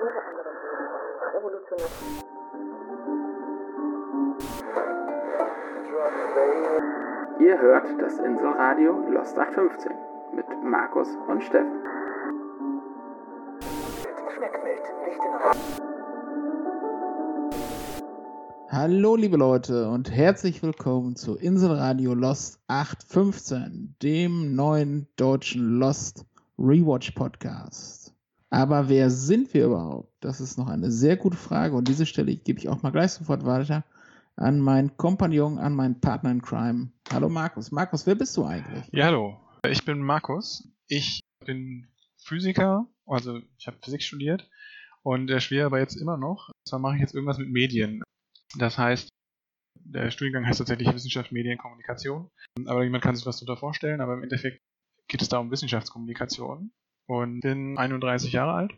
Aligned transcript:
unter 0.00 0.22
anderem 0.26 0.56
revolutionär. 1.36 1.86
Ihr 7.40 7.58
hört 7.58 8.00
das 8.00 8.18
Inselradio 8.18 8.92
Lost 9.10 9.38
815 9.38 9.92
mit 10.34 10.46
Markus 10.62 11.08
und 11.28 11.42
Steffen. 11.42 11.82
Hallo 18.70 19.14
liebe 19.14 19.36
Leute 19.36 19.88
und 19.88 20.10
herzlich 20.10 20.62
willkommen 20.62 21.14
zu 21.14 21.36
Inselradio 21.36 22.14
Lost 22.14 22.58
815, 22.66 23.94
dem 24.02 24.56
neuen 24.56 25.06
deutschen 25.16 25.78
Lost 25.78 26.26
Rewatch 26.58 27.12
Podcast. 27.12 28.03
Aber 28.54 28.88
wer 28.88 29.10
sind 29.10 29.52
wir 29.52 29.64
überhaupt? 29.64 30.14
Das 30.20 30.40
ist 30.40 30.58
noch 30.58 30.68
eine 30.68 30.92
sehr 30.92 31.16
gute 31.16 31.36
Frage 31.36 31.74
und 31.74 31.88
diese 31.88 32.06
Stelle 32.06 32.36
gebe 32.36 32.60
ich 32.60 32.68
auch 32.68 32.84
mal 32.84 32.92
gleich 32.92 33.10
sofort 33.10 33.44
weiter 33.44 33.82
an 34.36 34.60
meinen 34.60 34.96
Kompagnon, 34.96 35.58
an 35.58 35.74
meinen 35.74 36.00
Partner 36.00 36.30
in 36.30 36.40
Crime. 36.40 36.92
Hallo 37.12 37.28
Markus. 37.28 37.72
Markus, 37.72 38.06
wer 38.06 38.14
bist 38.14 38.36
du 38.36 38.44
eigentlich? 38.44 38.84
Ja, 38.92 39.06
hallo. 39.06 39.40
Ich 39.68 39.84
bin 39.84 39.98
Markus. 39.98 40.68
Ich 40.86 41.18
bin 41.44 41.88
Physiker, 42.16 42.86
also 43.06 43.40
ich 43.58 43.66
habe 43.66 43.78
Physik 43.82 44.04
studiert 44.04 44.48
und 45.02 45.26
der 45.26 45.40
studiere 45.40 45.66
aber 45.66 45.80
jetzt 45.80 45.96
immer 45.96 46.16
noch. 46.16 46.52
Zwar 46.64 46.78
mache 46.78 46.94
ich 46.94 47.00
jetzt 47.00 47.12
irgendwas 47.12 47.38
mit 47.38 47.50
Medien. 47.50 48.04
Das 48.56 48.78
heißt, 48.78 49.08
der 49.80 50.12
Studiengang 50.12 50.46
heißt 50.46 50.60
tatsächlich 50.60 50.94
Wissenschaft, 50.94 51.32
Medien, 51.32 51.58
Kommunikation. 51.58 52.30
Aber 52.66 52.84
jemand 52.84 53.02
kann 53.02 53.16
sich 53.16 53.26
was 53.26 53.40
darunter 53.40 53.58
vorstellen, 53.58 54.00
aber 54.00 54.14
im 54.14 54.22
Endeffekt 54.22 54.60
geht 55.08 55.22
es 55.22 55.28
da 55.28 55.38
um 55.38 55.50
Wissenschaftskommunikation. 55.50 56.70
Und 57.06 57.40
bin 57.40 57.76
31 57.76 58.32
Jahre 58.32 58.52
alt 58.52 58.72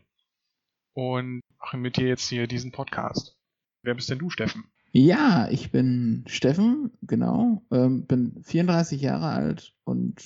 und 0.93 1.41
mache 1.59 1.77
mit 1.77 1.97
dir 1.97 2.07
jetzt 2.07 2.27
hier 2.27 2.47
diesen 2.47 2.71
Podcast. 2.71 3.37
Wer 3.83 3.93
bist 3.93 4.09
denn 4.09 4.19
du, 4.19 4.29
Steffen? 4.29 4.65
Ja, 4.91 5.47
ich 5.51 5.71
bin 5.71 6.23
Steffen, 6.27 6.91
genau, 7.03 7.61
ähm, 7.71 8.05
bin 8.05 8.41
34 8.43 9.01
Jahre 9.01 9.27
alt 9.27 9.73
und 9.83 10.21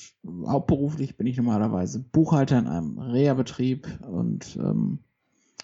hauptberuflich 0.47 1.17
bin 1.17 1.27
ich 1.27 1.35
normalerweise 1.35 1.99
Buchhalter 1.99 2.57
in 2.57 2.67
einem 2.67 2.97
Reha-Betrieb 2.97 3.87
und 4.07 4.55
ähm, 4.55 4.99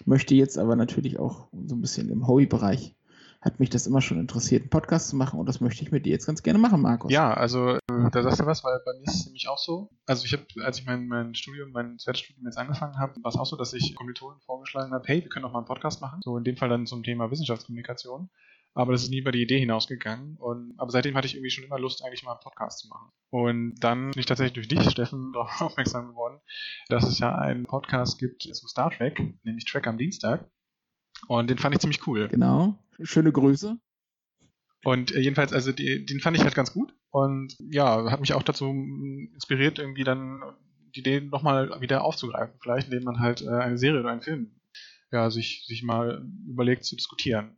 möchte 0.04 0.34
jetzt 0.34 0.58
aber 0.58 0.76
natürlich 0.76 1.18
auch 1.18 1.48
so 1.52 1.74
ein 1.74 1.80
bisschen 1.80 2.10
im 2.10 2.26
Hobbybereich 2.26 2.97
hat 3.40 3.60
mich 3.60 3.70
das 3.70 3.86
immer 3.86 4.00
schon 4.00 4.18
interessiert, 4.18 4.62
einen 4.62 4.70
Podcast 4.70 5.08
zu 5.10 5.16
machen 5.16 5.38
und 5.38 5.46
das 5.46 5.60
möchte 5.60 5.82
ich 5.82 5.92
mit 5.92 6.04
dir 6.04 6.10
jetzt 6.10 6.26
ganz 6.26 6.42
gerne 6.42 6.58
machen, 6.58 6.80
Markus. 6.82 7.12
Ja, 7.12 7.32
also 7.32 7.76
äh, 7.76 8.10
da 8.10 8.22
sagst 8.22 8.40
du 8.40 8.46
was, 8.46 8.64
weil 8.64 8.80
bei 8.84 8.92
mir 8.98 9.04
ist 9.04 9.14
es 9.14 9.26
nämlich 9.26 9.48
auch 9.48 9.58
so. 9.58 9.90
Also 10.06 10.24
ich 10.24 10.32
habe, 10.32 10.44
als 10.64 10.80
ich 10.80 10.86
mein, 10.86 11.06
mein 11.06 11.34
Studium, 11.34 11.70
mein 11.70 11.98
zweites 11.98 12.22
Studium 12.22 12.46
jetzt 12.46 12.58
angefangen 12.58 12.98
habe, 12.98 13.14
war 13.22 13.30
es 13.30 13.36
auch 13.36 13.46
so, 13.46 13.56
dass 13.56 13.72
ich 13.74 13.94
Kommilitonen 13.94 14.40
vorgeschlagen 14.40 14.92
habe, 14.92 15.04
hey, 15.06 15.22
wir 15.22 15.28
können 15.28 15.44
doch 15.44 15.52
mal 15.52 15.60
einen 15.60 15.66
Podcast 15.66 16.00
machen. 16.00 16.20
So 16.24 16.36
in 16.36 16.44
dem 16.44 16.56
Fall 16.56 16.68
dann 16.68 16.86
zum 16.86 17.04
Thema 17.04 17.30
Wissenschaftskommunikation. 17.30 18.28
Aber 18.74 18.92
das 18.92 19.02
ist 19.02 19.10
nie 19.10 19.18
über 19.18 19.32
die 19.32 19.42
Idee 19.42 19.58
hinausgegangen. 19.58 20.36
Und, 20.36 20.74
aber 20.76 20.90
seitdem 20.90 21.16
hatte 21.16 21.26
ich 21.26 21.34
irgendwie 21.34 21.50
schon 21.50 21.64
immer 21.64 21.78
Lust, 21.78 22.04
eigentlich 22.04 22.24
mal 22.24 22.32
einen 22.32 22.40
Podcast 22.40 22.80
zu 22.80 22.88
machen. 22.88 23.10
Und 23.30 23.74
dann 23.80 24.10
bin 24.10 24.20
ich 24.20 24.26
tatsächlich 24.26 24.54
durch 24.54 24.68
dich, 24.68 24.90
Steffen, 24.90 25.32
darauf 25.34 25.60
aufmerksam 25.60 26.08
geworden, 26.08 26.40
dass 26.88 27.04
es 27.04 27.18
ja 27.18 27.36
einen 27.36 27.64
Podcast 27.64 28.18
gibt 28.18 28.42
zu 28.42 28.68
Star 28.68 28.90
Trek, 28.90 29.20
nämlich 29.42 29.64
Trek 29.64 29.86
am 29.86 29.98
Dienstag. 29.98 30.48
Und 31.26 31.50
den 31.50 31.58
fand 31.58 31.74
ich 31.74 31.80
ziemlich 31.80 32.06
cool. 32.06 32.28
Genau. 32.28 32.78
Schöne 33.02 33.32
Grüße. 33.32 33.78
Und 34.84 35.12
äh, 35.14 35.20
jedenfalls, 35.20 35.52
also 35.52 35.72
die, 35.72 36.06
den 36.06 36.20
fand 36.20 36.36
ich 36.36 36.44
halt 36.44 36.54
ganz 36.54 36.72
gut. 36.72 36.94
Und 37.10 37.56
ja, 37.70 38.10
hat 38.10 38.20
mich 38.20 38.34
auch 38.34 38.42
dazu 38.42 38.66
inspiriert, 39.34 39.78
irgendwie 39.78 40.04
dann 40.04 40.40
die 40.94 41.00
Idee 41.00 41.20
nochmal 41.20 41.80
wieder 41.80 42.04
aufzugreifen. 42.04 42.54
Vielleicht, 42.60 42.88
indem 42.88 43.04
man 43.04 43.20
halt 43.20 43.42
äh, 43.42 43.48
eine 43.48 43.78
Serie 43.78 44.00
oder 44.00 44.10
einen 44.10 44.22
Film 44.22 44.58
ja, 45.10 45.30
sich, 45.30 45.64
sich 45.66 45.82
mal 45.82 46.26
überlegt 46.46 46.84
zu 46.84 46.96
diskutieren. 46.96 47.56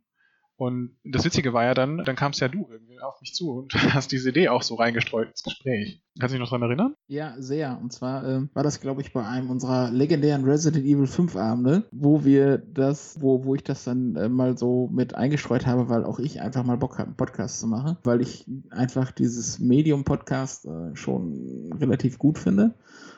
Und 0.57 0.95
das 1.03 1.25
Witzige 1.25 1.53
war 1.53 1.63
ja 1.63 1.73
dann, 1.73 2.03
dann 2.05 2.15
kamst 2.15 2.39
ja 2.39 2.47
du 2.47 2.67
irgendwie 2.69 2.99
auf 2.99 3.19
mich 3.19 3.33
zu 3.33 3.51
und 3.51 3.73
hast 3.93 4.11
diese 4.11 4.29
Idee 4.29 4.49
auch 4.49 4.61
so 4.61 4.75
reingestreut 4.75 5.29
ins 5.29 5.43
Gespräch. 5.43 6.01
Kannst 6.19 6.33
du 6.33 6.37
dich 6.37 6.41
noch 6.41 6.49
daran 6.49 6.69
erinnern? 6.69 6.93
Ja, 7.07 7.35
sehr. 7.39 7.79
Und 7.81 7.91
zwar 7.91 8.27
ähm, 8.27 8.49
war 8.53 8.63
das, 8.63 8.79
glaube 8.79 9.01
ich, 9.01 9.11
bei 9.11 9.25
einem 9.25 9.49
unserer 9.49 9.89
legendären 9.89 10.43
Resident 10.43 10.85
Evil 10.85 11.07
5 11.07 11.35
Abende, 11.35 11.87
wo 11.91 12.23
wir 12.25 12.57
das, 12.57 13.17
wo, 13.19 13.43
wo 13.45 13.55
ich 13.55 13.63
das 13.63 13.83
dann 13.85 14.15
äh, 14.15 14.29
mal 14.29 14.57
so 14.57 14.87
mit 14.91 15.15
eingestreut 15.15 15.65
habe, 15.65 15.89
weil 15.89 16.03
auch 16.03 16.19
ich 16.19 16.41
einfach 16.41 16.63
mal 16.63 16.77
Bock 16.77 16.99
habe, 16.99 17.07
einen 17.07 17.17
Podcast 17.17 17.59
zu 17.59 17.67
machen, 17.67 17.97
weil 18.03 18.21
ich 18.21 18.45
einfach 18.69 19.11
dieses 19.11 19.59
Medium-Podcast 19.59 20.65
äh, 20.65 20.95
schon 20.95 21.71
relativ 21.79 22.19
gut 22.19 22.37
finde 22.37 22.75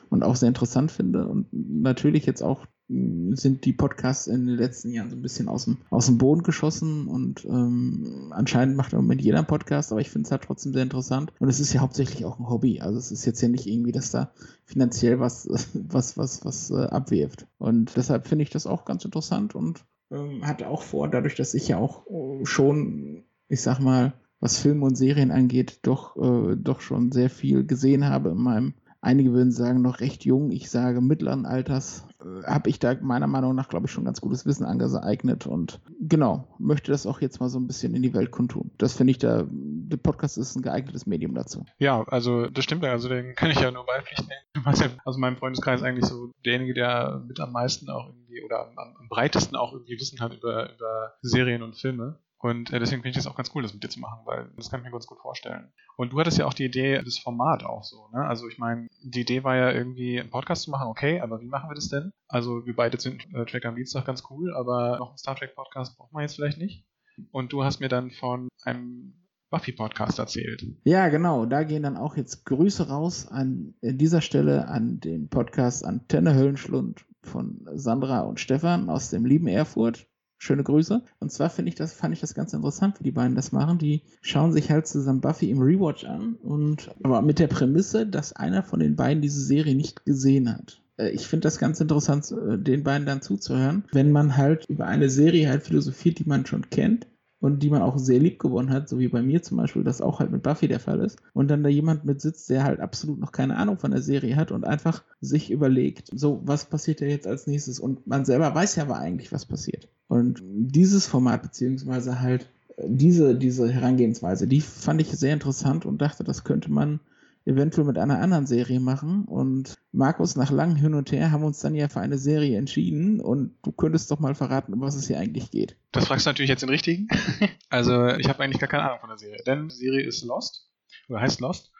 und 0.08 0.22
auch 0.22 0.36
sehr 0.36 0.48
interessant 0.48 0.92
finde 0.92 1.26
und 1.26 1.48
natürlich 1.52 2.26
jetzt 2.26 2.42
auch 2.42 2.66
sind 2.88 3.64
die 3.64 3.72
Podcasts 3.72 4.26
in 4.26 4.46
den 4.46 4.56
letzten 4.56 4.90
Jahren 4.90 5.08
so 5.08 5.16
ein 5.16 5.22
bisschen 5.22 5.48
aus 5.48 5.64
dem, 5.64 5.78
aus 5.88 6.06
dem 6.06 6.18
Boden 6.18 6.42
geschossen 6.42 7.06
und 7.06 7.44
ähm, 7.46 8.30
anscheinend 8.30 8.76
macht 8.76 8.92
im 8.92 8.98
Moment 8.98 9.22
jeder 9.22 9.38
einen 9.38 9.46
Podcast, 9.46 9.90
aber 9.90 10.02
ich 10.02 10.10
finde 10.10 10.26
es 10.26 10.30
halt 10.30 10.42
trotzdem 10.42 10.74
sehr 10.74 10.82
interessant 10.82 11.32
und 11.38 11.48
es 11.48 11.60
ist 11.60 11.72
ja 11.72 11.80
hauptsächlich 11.80 12.26
auch 12.26 12.38
ein 12.38 12.48
Hobby, 12.48 12.80
also 12.80 12.98
es 12.98 13.10
ist 13.10 13.24
jetzt 13.24 13.40
ja 13.40 13.48
nicht 13.48 13.66
irgendwie, 13.66 13.92
dass 13.92 14.10
da 14.10 14.32
finanziell 14.66 15.18
was, 15.18 15.48
was, 15.74 16.18
was, 16.18 16.44
was 16.44 16.70
äh, 16.70 16.84
abwirft. 16.86 17.46
Und 17.58 17.96
deshalb 17.96 18.26
finde 18.26 18.42
ich 18.42 18.50
das 18.50 18.66
auch 18.66 18.84
ganz 18.84 19.04
interessant 19.04 19.54
und 19.54 19.84
ähm, 20.10 20.46
hatte 20.46 20.68
auch 20.68 20.82
vor, 20.82 21.08
dadurch, 21.08 21.34
dass 21.36 21.54
ich 21.54 21.68
ja 21.68 21.78
auch 21.78 22.06
äh, 22.06 22.44
schon, 22.44 23.24
ich 23.48 23.62
sag 23.62 23.80
mal, 23.80 24.12
was 24.40 24.58
Filme 24.58 24.84
und 24.84 24.96
Serien 24.96 25.30
angeht, 25.30 25.78
doch, 25.82 26.16
äh, 26.16 26.56
doch 26.56 26.82
schon 26.82 27.12
sehr 27.12 27.30
viel 27.30 27.64
gesehen 27.64 28.04
habe 28.04 28.30
in 28.30 28.38
meinem 28.38 28.74
Einige 29.04 29.34
würden 29.34 29.52
sagen, 29.52 29.82
noch 29.82 30.00
recht 30.00 30.24
jung. 30.24 30.50
Ich 30.50 30.70
sage 30.70 31.02
mittleren 31.02 31.44
Alters 31.44 32.06
äh, 32.20 32.42
habe 32.44 32.70
ich 32.70 32.78
da 32.78 32.94
meiner 33.00 33.26
Meinung 33.26 33.54
nach, 33.54 33.68
glaube 33.68 33.84
ich, 33.84 33.92
schon 33.92 34.06
ganz 34.06 34.22
gutes 34.22 34.46
Wissen 34.46 34.64
angeeignet 34.64 35.46
und 35.46 35.80
genau, 36.00 36.48
möchte 36.58 36.90
das 36.90 37.06
auch 37.06 37.20
jetzt 37.20 37.38
mal 37.38 37.50
so 37.50 37.58
ein 37.58 37.66
bisschen 37.66 37.94
in 37.94 38.02
die 38.02 38.14
Welt 38.14 38.30
kundtun. 38.30 38.70
Das 38.78 38.94
finde 38.94 39.10
ich, 39.10 39.18
da, 39.18 39.44
der 39.46 39.98
Podcast 39.98 40.38
ist 40.38 40.56
ein 40.56 40.62
geeignetes 40.62 41.04
Medium 41.04 41.34
dazu. 41.34 41.66
Ja, 41.78 42.02
also 42.04 42.46
das 42.46 42.64
stimmt 42.64 42.82
ja, 42.82 42.92
also 42.92 43.10
den 43.10 43.34
kann 43.34 43.50
ich 43.50 43.60
ja 43.60 43.70
nur 43.70 43.84
beipflichten. 43.84 44.30
Aus 45.04 45.18
meinem 45.18 45.36
Freundeskreis 45.36 45.82
eigentlich 45.82 46.06
so 46.06 46.30
derjenige, 46.44 46.72
der 46.72 47.22
mit 47.26 47.40
am 47.40 47.52
meisten 47.52 47.90
auch 47.90 48.08
irgendwie 48.08 48.42
oder 48.42 48.66
am, 48.66 48.78
am 48.78 49.08
breitesten 49.10 49.56
auch 49.56 49.74
irgendwie 49.74 50.00
Wissen 50.00 50.20
hat 50.20 50.34
über, 50.34 50.74
über 50.74 51.14
Serien 51.20 51.62
und 51.62 51.76
Filme. 51.76 52.18
Und 52.44 52.74
äh, 52.74 52.78
deswegen 52.78 53.00
finde 53.00 53.08
ich 53.08 53.24
das 53.24 53.26
auch 53.26 53.36
ganz 53.36 53.52
cool, 53.54 53.62
das 53.62 53.72
mit 53.72 53.82
dir 53.82 53.88
zu 53.88 54.00
machen, 54.00 54.20
weil 54.26 54.50
das 54.58 54.68
kann 54.68 54.80
ich 54.80 54.84
mir 54.84 54.92
ganz 54.92 55.06
gut 55.06 55.18
vorstellen. 55.18 55.72
Und 55.96 56.12
du 56.12 56.20
hattest 56.20 56.36
ja 56.36 56.44
auch 56.44 56.52
die 56.52 56.66
Idee, 56.66 57.00
das 57.02 57.16
Format 57.16 57.64
auch 57.64 57.84
so, 57.84 58.08
ne? 58.12 58.22
Also 58.26 58.46
ich 58.48 58.58
meine, 58.58 58.86
die 59.02 59.22
Idee 59.22 59.44
war 59.44 59.56
ja 59.56 59.72
irgendwie 59.72 60.20
einen 60.20 60.28
Podcast 60.28 60.64
zu 60.64 60.70
machen, 60.70 60.88
okay, 60.88 61.22
aber 61.22 61.40
wie 61.40 61.46
machen 61.46 61.70
wir 61.70 61.74
das 61.74 61.88
denn? 61.88 62.12
Also 62.28 62.66
wir 62.66 62.76
beide 62.76 63.00
sind 63.00 63.24
äh, 63.32 63.46
Track 63.46 63.64
am 63.64 63.76
Dienstag 63.76 64.04
ganz 64.04 64.24
cool, 64.28 64.54
aber 64.54 64.98
noch 64.98 65.08
einen 65.08 65.16
Star 65.16 65.36
Trek 65.36 65.54
Podcast 65.54 65.96
braucht 65.96 66.12
man 66.12 66.20
jetzt 66.20 66.34
vielleicht 66.34 66.58
nicht. 66.58 66.84
Und 67.30 67.50
du 67.54 67.64
hast 67.64 67.80
mir 67.80 67.88
dann 67.88 68.10
von 68.10 68.48
einem 68.62 69.14
Buffy-Podcast 69.48 70.18
erzählt. 70.18 70.66
Ja, 70.84 71.08
genau. 71.08 71.46
Da 71.46 71.64
gehen 71.64 71.84
dann 71.84 71.96
auch 71.96 72.14
jetzt 72.14 72.44
Grüße 72.44 72.88
raus 72.88 73.26
an 73.26 73.72
dieser 73.80 74.20
Stelle 74.20 74.68
an 74.68 75.00
den 75.00 75.30
Podcast 75.30 75.82
Antenne 75.82 76.34
Höllenschlund 76.34 77.06
von 77.22 77.66
Sandra 77.72 78.20
und 78.20 78.38
Stefan 78.38 78.90
aus 78.90 79.08
dem 79.08 79.24
lieben 79.24 79.46
Erfurt. 79.48 80.06
Schöne 80.44 80.62
Grüße. 80.62 81.02
Und 81.20 81.32
zwar 81.32 81.48
finde 81.48 81.70
ich 81.70 81.74
das, 81.74 81.94
fand 81.94 82.12
ich 82.12 82.20
das 82.20 82.34
ganz 82.34 82.52
interessant, 82.52 83.00
wie 83.00 83.04
die 83.04 83.12
beiden 83.12 83.34
das 83.34 83.52
machen. 83.52 83.78
Die 83.78 84.02
schauen 84.20 84.52
sich 84.52 84.70
halt 84.70 84.86
zusammen 84.86 85.22
Buffy 85.22 85.48
im 85.48 85.62
Rewatch 85.62 86.04
an 86.04 86.34
und 86.42 86.90
aber 87.02 87.22
mit 87.22 87.38
der 87.38 87.46
Prämisse, 87.46 88.06
dass 88.06 88.34
einer 88.34 88.62
von 88.62 88.78
den 88.78 88.94
beiden 88.94 89.22
diese 89.22 89.40
Serie 89.40 89.74
nicht 89.74 90.04
gesehen 90.04 90.52
hat. 90.52 90.82
Äh, 90.98 91.12
ich 91.12 91.26
finde 91.26 91.44
das 91.44 91.58
ganz 91.58 91.80
interessant, 91.80 92.30
äh, 92.30 92.58
den 92.58 92.82
beiden 92.82 93.06
dann 93.06 93.22
zuzuhören, 93.22 93.84
wenn 93.92 94.12
man 94.12 94.36
halt 94.36 94.66
über 94.68 94.86
eine 94.86 95.08
Serie 95.08 95.48
halt 95.48 95.62
philosophiert, 95.62 96.18
die 96.18 96.28
man 96.28 96.44
schon 96.44 96.68
kennt 96.68 97.06
und 97.40 97.62
die 97.62 97.70
man 97.70 97.82
auch 97.82 97.98
sehr 97.98 98.20
lieb 98.20 98.38
gewonnen 98.38 98.70
hat, 98.70 98.88
so 98.88 98.98
wie 98.98 99.08
bei 99.08 99.22
mir 99.22 99.42
zum 99.42 99.58
Beispiel, 99.58 99.84
das 99.84 100.00
auch 100.00 100.20
halt 100.20 100.30
mit 100.30 100.42
Buffy 100.42 100.66
der 100.68 100.80
Fall 100.80 101.00
ist. 101.00 101.18
Und 101.34 101.48
dann 101.48 101.62
da 101.62 101.68
jemand 101.68 102.04
mit 102.04 102.20
sitzt, 102.20 102.48
der 102.48 102.64
halt 102.64 102.80
absolut 102.80 103.18
noch 103.18 103.32
keine 103.32 103.56
Ahnung 103.56 103.78
von 103.78 103.90
der 103.90 104.02
Serie 104.02 104.36
hat 104.36 104.50
und 104.50 104.64
einfach 104.64 105.02
sich 105.20 105.50
überlegt, 105.50 106.10
so, 106.14 106.40
was 106.44 106.64
passiert 106.64 107.00
da 107.00 107.06
jetzt 107.06 107.26
als 107.26 107.46
nächstes? 107.46 107.78
Und 107.78 108.06
man 108.06 108.24
selber 108.24 108.54
weiß 108.54 108.76
ja 108.76 108.84
aber 108.84 108.98
eigentlich, 108.98 109.32
was 109.32 109.44
passiert. 109.44 109.88
Und 110.08 110.42
dieses 110.44 111.06
Format, 111.06 111.42
beziehungsweise 111.42 112.20
halt 112.20 112.48
äh, 112.76 112.84
diese, 112.88 113.34
diese 113.34 113.70
Herangehensweise, 113.70 114.46
die 114.46 114.60
fand 114.60 115.00
ich 115.00 115.08
sehr 115.08 115.34
interessant 115.34 115.86
und 115.86 116.00
dachte, 116.00 116.24
das 116.24 116.44
könnte 116.44 116.70
man 116.70 117.00
eventuell 117.46 117.86
mit 117.86 117.98
einer 117.98 118.20
anderen 118.20 118.46
Serie 118.46 118.80
machen. 118.80 119.24
Und 119.24 119.76
Markus, 119.92 120.36
nach 120.36 120.50
langem 120.50 120.76
Hin 120.76 120.94
und 120.94 121.12
Her 121.12 121.30
haben 121.30 121.44
uns 121.44 121.60
dann 121.60 121.74
ja 121.74 121.88
für 121.88 122.00
eine 122.00 122.18
Serie 122.18 122.58
entschieden 122.58 123.20
und 123.20 123.56
du 123.62 123.72
könntest 123.72 124.10
doch 124.10 124.18
mal 124.18 124.34
verraten, 124.34 124.72
um 124.72 124.80
was 124.80 124.94
es 124.94 125.06
hier 125.06 125.18
eigentlich 125.18 125.50
geht. 125.50 125.76
Das 125.92 126.06
fragst 126.06 126.26
du 126.26 126.30
natürlich 126.30 126.50
jetzt 126.50 126.62
den 126.62 126.70
richtigen. 126.70 127.08
also 127.68 128.08
ich 128.08 128.28
habe 128.28 128.42
eigentlich 128.42 128.60
gar 128.60 128.68
keine 128.68 128.84
Ahnung 128.84 129.00
von 129.00 129.10
der 129.10 129.18
Serie, 129.18 129.42
denn 129.46 129.68
die 129.68 129.74
Serie 129.74 130.06
ist 130.06 130.24
Lost 130.24 130.70
oder 131.08 131.20
heißt 131.20 131.40
Lost. 131.40 131.70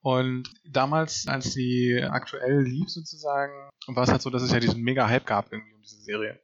Und 0.00 0.52
damals, 0.64 1.28
als 1.28 1.52
sie 1.52 2.02
aktuell 2.02 2.62
lief 2.62 2.88
sozusagen, 2.88 3.52
war 3.86 4.02
es 4.02 4.10
halt 4.10 4.20
so, 4.20 4.30
dass 4.30 4.42
es 4.42 4.50
ja 4.50 4.58
diesen 4.58 4.82
mega 4.82 5.08
Hype 5.08 5.26
gab 5.26 5.52
irgendwie 5.52 5.74
um 5.74 5.82
diese 5.82 6.02
Serie. 6.02 6.40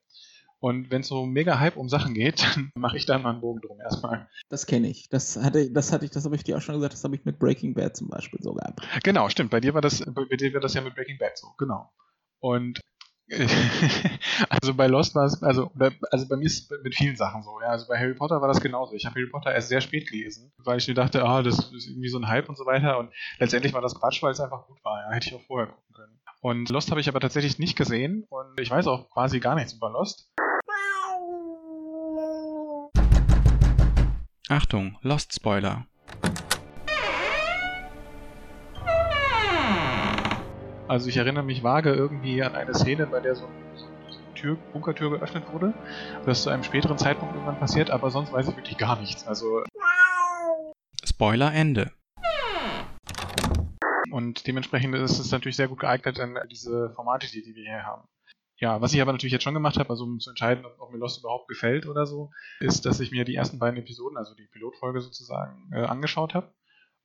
Und 0.61 0.91
wenn 0.91 1.03
es 1.03 1.09
so 1.09 1.25
mega 1.25 1.61
Hype 1.61 1.77
um 1.77 1.89
Sachen 1.89 2.15
geht, 2.15 2.43
dann 2.57 2.71
mache 2.75 2.97
ich 2.97 3.07
da 3.07 3.19
mal 3.19 3.31
einen 3.31 3.41
Bogen 3.41 3.61
drum 3.61 3.81
erstmal. 3.81 4.29
Das 4.49 4.67
kenne 4.67 4.89
ich. 4.89 5.09
Das 5.09 5.37
hatte, 5.37 5.71
das 5.71 5.93
hatte 5.93 6.05
ich, 6.05 6.11
das 6.11 6.25
habe 6.25 6.35
ich 6.37 6.45
dir 6.45 6.57
auch 6.57 6.63
schon 6.63 6.75
gesagt, 6.75 6.95
das 6.95 7.05
habe 7.05 7.15
ich 7.15 7.25
mit 7.25 7.39
Breaking 7.39 7.75
Bad 7.75 7.97
zum 7.97 8.09
Beispiel 8.09 8.41
so 8.43 8.55
gehabt. 8.55 8.81
Genau, 9.05 9.29
stimmt. 9.29 9.51
Bei 9.51 9.61
dir 9.61 9.75
war 9.75 9.81
das, 9.81 10.05
bei 10.05 10.37
dir 10.37 10.53
war 10.55 10.61
das 10.61 10.75
ja 10.75 10.81
mit 10.81 10.95
Breaking 10.95 11.19
Bad 11.19 11.39
so, 11.39 11.49
genau. 11.59 11.91
Und 12.41 12.81
also 14.49 14.73
bei 14.73 14.87
Lost 14.87 15.15
war 15.15 15.27
es, 15.27 15.43
also, 15.43 15.71
also 16.11 16.29
bei 16.29 16.37
mir 16.37 16.47
ist 16.47 16.71
es 16.73 16.83
mit 16.83 16.95
vielen 16.95 17.15
Sachen 17.15 17.43
so, 17.43 17.61
ja. 17.61 17.69
Also 17.69 17.87
bei 17.87 17.99
Harry 17.99 18.15
Potter 18.15 18.41
war 18.41 18.49
das 18.49 18.61
genauso. 18.61 18.95
Ich 18.95 19.05
habe 19.05 19.17
Harry 19.17 19.29
Potter 19.29 19.53
erst 19.53 19.69
sehr 19.69 19.83
spät 19.83 20.09
gelesen, 20.09 20.51
weil 20.59 20.79
ich 20.79 20.89
mir 20.89 20.95
dachte, 20.95 21.25
ah, 21.25 21.43
das 21.43 21.71
ist 21.73 21.89
irgendwie 21.89 22.09
so 22.09 22.19
ein 22.19 22.27
Hype 22.27 22.49
und 22.49 22.57
so 22.57 22.65
weiter. 22.65 22.99
Und 22.99 23.11
letztendlich 23.39 23.75
war 23.75 23.83
das 23.83 23.95
Quatsch, 23.95 24.23
weil 24.23 24.33
es 24.33 24.41
einfach 24.41 24.67
gut 24.67 24.83
war, 24.83 25.03
ja. 25.03 25.15
Hätte 25.15 25.29
ich 25.29 25.35
auch 25.35 25.43
vorher 25.43 25.67
gucken 25.67 25.95
können. 25.95 26.19
Und 26.41 26.71
Lost 26.71 26.91
habe 26.91 27.01
ich 27.01 27.09
aber 27.09 27.21
tatsächlich 27.21 27.59
nicht 27.59 27.77
gesehen 27.77 28.25
und 28.31 28.59
ich 28.61 28.71
weiß 28.71 28.87
auch 28.87 29.11
quasi 29.11 29.41
gar 29.41 29.57
nichts 29.57 29.73
über 29.73 29.91
Lost. 29.91 30.33
Achtung, 34.51 34.97
Lost 35.03 35.35
Spoiler. 35.35 35.85
Also 40.89 41.11
ich 41.11 41.19
erinnere 41.19 41.45
mich 41.45 41.63
vage 41.63 41.93
irgendwie 41.93 42.43
an 42.43 42.55
eine 42.55 42.73
Szene, 42.73 43.07
bei 43.07 43.21
der 43.21 43.35
so 43.35 43.45
eine 43.45 44.35
Tür, 44.35 44.57
Bunkertür 44.73 45.11
geöffnet 45.11 45.45
wurde. 45.53 45.75
Das 46.25 46.39
ist 46.39 46.45
zu 46.45 46.51
einem 46.51 46.65
späteren 46.65 46.97
Zeitpunkt 46.97 47.35
irgendwann 47.35 47.59
passiert, 47.59 47.91
aber 47.91 48.11
sonst 48.11 48.33
weiß 48.33 48.49
ich 48.49 48.57
wirklich 48.57 48.79
gar 48.79 48.99
nichts. 48.99 49.27
Also 49.27 49.65
Spoiler 51.05 51.53
Ende. 51.53 51.93
Und 54.11 54.47
dementsprechend 54.47 54.95
ist 54.95 55.19
es 55.19 55.31
natürlich 55.31 55.57
sehr 55.57 55.69
gut 55.69 55.81
geeignet 55.81 56.19
an 56.21 56.39
diese 56.51 56.89
Formate, 56.95 57.27
die 57.31 57.55
wir 57.55 57.65
hier 57.65 57.85
haben. 57.85 58.09
Ja, 58.61 58.81
was 58.81 58.93
ich 58.93 59.01
aber 59.01 59.13
natürlich 59.13 59.33
jetzt 59.33 59.45
schon 59.45 59.55
gemacht 59.55 59.79
habe, 59.79 59.91
also 59.91 60.05
um 60.05 60.19
zu 60.19 60.31
entscheiden, 60.31 60.65
ob, 60.65 60.81
ob, 60.81 60.93
mir 60.93 60.99
Lost 60.99 61.21
überhaupt 61.21 61.49
gefällt 61.49 61.87
oder 61.87 62.07
so, 62.07 62.31
ist, 62.59 62.87
dass 62.87 62.99
ich 62.99 63.13
mir 63.13 63.25
die 63.25 63.37
ersten 63.37 63.59
beiden 63.59 63.79
Episoden, 63.79 64.17
also 64.17 64.35
die 64.35 64.47
Pilotfolge 64.47 65.01
sozusagen, 65.01 65.71
äh, 65.73 65.85
angeschaut 65.85 66.35
habe. 66.35 66.53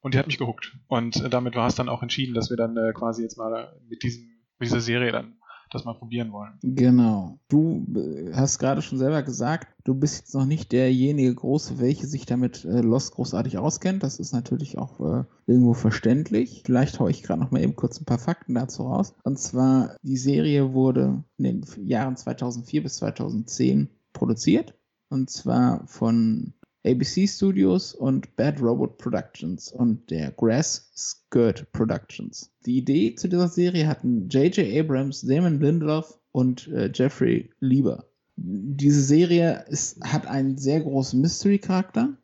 Und 0.02 0.14
die 0.14 0.20
hat 0.20 0.28
mich 0.28 0.40
gehuckt. 0.40 0.76
Und 0.88 1.16
äh, 1.24 1.30
damit 1.30 1.56
war 1.56 1.68
es 1.68 1.76
dann 1.76 1.90
auch 1.90 2.02
entschieden, 2.02 2.34
dass 2.34 2.50
wir 2.50 2.58
dann 2.58 2.76
äh, 2.76 2.92
quasi 2.94 3.22
jetzt 3.22 3.38
mal 3.38 3.80
mit, 3.88 4.04
diesem, 4.04 4.24
mit 4.58 4.68
dieser 4.68 4.82
Serie 4.82 5.12
dann 5.12 5.38
das 5.74 5.86
mal 5.86 5.94
probieren 5.94 6.31
wollen. 6.31 6.54
Genau. 6.62 7.40
Du 7.50 7.86
äh, 7.96 8.34
hast 8.34 8.60
gerade 8.60 8.81
schon 8.81 8.98
selber 8.98 9.24
gesagt, 9.24 9.68
du 9.84 9.96
bist 9.96 10.20
jetzt 10.20 10.34
noch 10.34 10.46
nicht 10.46 10.72
derjenige 10.72 11.34
Große, 11.34 11.80
welche 11.80 12.08
sich 12.08 12.25
damit 12.25 12.66
äh, 12.66 12.81
Lost 12.81 13.14
großartig 13.14 13.58
auskennt. 13.58 14.04
Das 14.04 14.20
ist 14.20 14.34
natürlich 14.34 14.78
auch 14.78 15.00
äh, 15.00 15.24
irgendwo 15.46 15.74
verständlich. 15.74 16.64
Vielleicht 16.66 17.00
haue 17.00 17.12
ich 17.12 17.24
gerade 17.24 17.42
noch 17.42 17.52
mal 17.52 17.62
eben 17.62 17.75
kurz 17.75 18.00
ein 18.00 18.06
paar 18.06 18.20
Fakten 18.20 18.54
dazu 18.54 18.84
raus. 18.84 19.14
Und 19.24 19.40
zwar, 19.40 19.98
die 20.02 20.18
Serie 20.18 20.74
wurde 20.74 21.24
in 21.38 21.44
den 21.44 21.66
Jahren 21.86 22.16
2004 22.16 22.84
bis 22.84 22.96
2010 22.98 23.90
produziert. 24.14 24.76
Und 25.10 25.30
zwar 25.30 25.86
von 25.88 26.54
ABC 26.85 27.27
Studios 27.27 27.94
und 27.94 28.35
Bad 28.35 28.62
Robot 28.62 28.97
Productions 28.97 29.71
und 29.71 30.09
der 30.12 30.31
Grass 30.31 30.91
Skirt 30.95 31.71
Productions. 31.71 32.51
Die 32.65 32.77
Idee 32.77 33.15
zu 33.15 33.30
dieser 33.30 33.47
Serie 33.47 33.88
hatten 33.88 34.27
J.J. 34.27 34.80
Abrams, 34.80 35.21
Damon 35.21 35.62
Lindelof 35.62 36.19
und 36.33 36.68
äh, 36.68 36.91
Jeffrey 36.94 37.50
Lieber. 37.62 38.06
Diese 38.35 39.01
Serie 39.01 39.63
ist, 39.69 40.03
hat 40.03 40.27
einen 40.27 40.57
sehr 40.57 40.81
großen 40.81 41.21
Mystery-Charakter. 41.21 42.18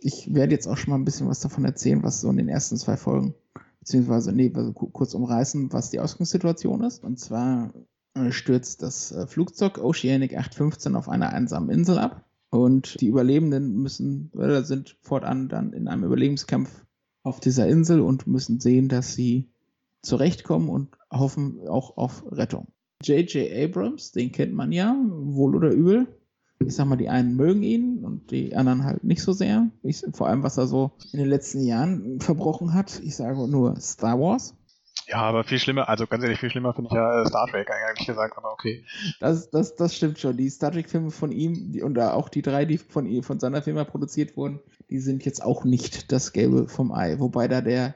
Ich 0.00 0.34
werde 0.34 0.54
jetzt 0.54 0.66
auch 0.66 0.76
schon 0.76 0.90
mal 0.90 0.98
ein 0.98 1.04
bisschen 1.04 1.28
was 1.28 1.40
davon 1.40 1.64
erzählen, 1.64 2.02
was 2.02 2.20
so 2.20 2.30
in 2.30 2.38
den 2.38 2.48
ersten 2.48 2.76
zwei 2.78 2.96
Folgen, 2.96 3.34
beziehungsweise, 3.78 4.32
nee, 4.32 4.50
also 4.52 4.72
kurz 4.72 5.14
umreißen, 5.14 5.72
was 5.72 5.90
die 5.90 6.00
Ausgangssituation 6.00 6.82
ist. 6.82 7.04
Und 7.04 7.20
zwar 7.20 7.72
äh, 8.14 8.32
stürzt 8.32 8.82
das 8.82 9.12
äh, 9.12 9.28
Flugzeug 9.28 9.78
Oceanic 9.78 10.32
815 10.36 10.96
auf 10.96 11.08
einer 11.08 11.32
einsamen 11.32 11.70
Insel 11.70 11.98
ab 11.98 12.24
und 12.50 13.00
die 13.00 13.06
Überlebenden 13.06 13.80
müssen 13.80 14.30
oder 14.34 14.64
sind 14.64 14.96
fortan 15.00 15.48
dann 15.48 15.72
in 15.72 15.88
einem 15.88 16.04
Überlebenskampf 16.04 16.84
auf 17.22 17.40
dieser 17.40 17.68
Insel 17.68 18.00
und 18.00 18.26
müssen 18.26 18.60
sehen, 18.60 18.88
dass 18.88 19.14
sie 19.14 19.48
zurechtkommen 20.02 20.68
und 20.68 20.88
hoffen 21.10 21.60
auch 21.68 21.96
auf 21.96 22.24
Rettung. 22.30 22.68
J.J. 23.02 23.50
Abrams, 23.52 24.12
den 24.12 24.32
kennt 24.32 24.52
man 24.52 24.72
ja, 24.72 24.94
wohl 25.08 25.56
oder 25.56 25.70
übel. 25.70 26.08
Ich 26.58 26.74
sag 26.74 26.86
mal, 26.86 26.96
die 26.96 27.08
einen 27.08 27.36
mögen 27.36 27.62
ihn 27.62 28.04
und 28.04 28.30
die 28.30 28.54
anderen 28.54 28.84
halt 28.84 29.02
nicht 29.04 29.22
so 29.22 29.32
sehr. 29.32 29.70
Ich, 29.82 30.04
vor 30.12 30.28
allem, 30.28 30.42
was 30.42 30.58
er 30.58 30.66
so 30.66 30.92
in 31.12 31.18
den 31.18 31.28
letzten 31.28 31.62
Jahren 31.62 32.20
verbrochen 32.20 32.74
hat. 32.74 33.00
Ich 33.02 33.16
sage 33.16 33.48
nur 33.48 33.80
Star 33.80 34.20
Wars. 34.20 34.54
Ja, 35.06 35.18
aber 35.18 35.44
viel 35.44 35.58
schlimmer, 35.58 35.88
also 35.88 36.06
ganz 36.06 36.22
ehrlich, 36.22 36.38
viel 36.38 36.50
schlimmer 36.50 36.72
finde 36.72 36.88
ich 36.90 36.94
ja 36.94 37.22
äh, 37.22 37.26
Star 37.26 37.46
Trek 37.46 37.68
eigentlich 37.70 38.06
gesagt, 38.06 38.36
aber 38.36 38.52
okay. 38.52 38.84
Das, 39.18 39.50
das, 39.50 39.74
das 39.76 39.96
stimmt 39.96 40.18
schon. 40.18 40.36
Die 40.36 40.48
Star 40.48 40.70
Trek-Filme 40.70 41.10
von 41.10 41.32
ihm 41.32 41.72
die, 41.72 41.82
und 41.82 41.98
auch 41.98 42.28
die 42.28 42.42
drei, 42.42 42.64
die 42.64 42.78
von, 42.78 43.06
ihm, 43.06 43.22
von 43.22 43.40
seiner 43.40 43.62
Firma 43.62 43.84
produziert 43.84 44.36
wurden, 44.36 44.60
die 44.88 44.98
sind 44.98 45.24
jetzt 45.24 45.42
auch 45.42 45.64
nicht 45.64 46.12
das 46.12 46.32
Gelbe 46.32 46.68
vom 46.68 46.92
Ei. 46.92 47.18
Wobei 47.18 47.48
da 47.48 47.60
der 47.60 47.94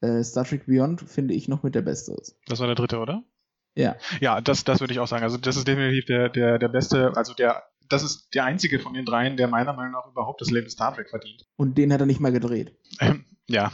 äh, 0.00 0.22
Star 0.22 0.44
Trek 0.44 0.66
Beyond, 0.66 1.02
finde 1.02 1.34
ich, 1.34 1.48
noch 1.48 1.62
mit 1.62 1.74
der 1.74 1.82
beste 1.82 2.12
ist. 2.12 2.36
Das 2.46 2.60
war 2.60 2.66
der 2.66 2.76
dritte, 2.76 2.98
oder? 2.98 3.22
Ja. 3.74 3.96
Ja, 4.20 4.40
das, 4.40 4.64
das 4.64 4.80
würde 4.80 4.94
ich 4.94 5.00
auch 5.00 5.06
sagen. 5.06 5.22
Also 5.24 5.36
das 5.36 5.56
ist 5.56 5.68
definitiv 5.68 6.06
der, 6.06 6.30
der, 6.30 6.58
der 6.58 6.68
beste, 6.68 7.12
also 7.14 7.34
der, 7.34 7.64
das 7.88 8.02
ist 8.02 8.34
der 8.34 8.44
einzige 8.44 8.78
von 8.78 8.94
den 8.94 9.04
dreien, 9.04 9.36
der 9.36 9.48
meiner 9.48 9.72
Meinung 9.72 9.92
nach 9.92 10.10
überhaupt 10.10 10.40
das 10.40 10.50
Leben 10.50 10.68
Star 10.68 10.94
Trek 10.94 11.10
verdient. 11.10 11.46
Und 11.56 11.78
den 11.78 11.92
hat 11.92 12.00
er 12.00 12.06
nicht 12.06 12.20
mal 12.20 12.32
gedreht. 12.32 12.76
Ähm, 13.00 13.24
ja. 13.48 13.72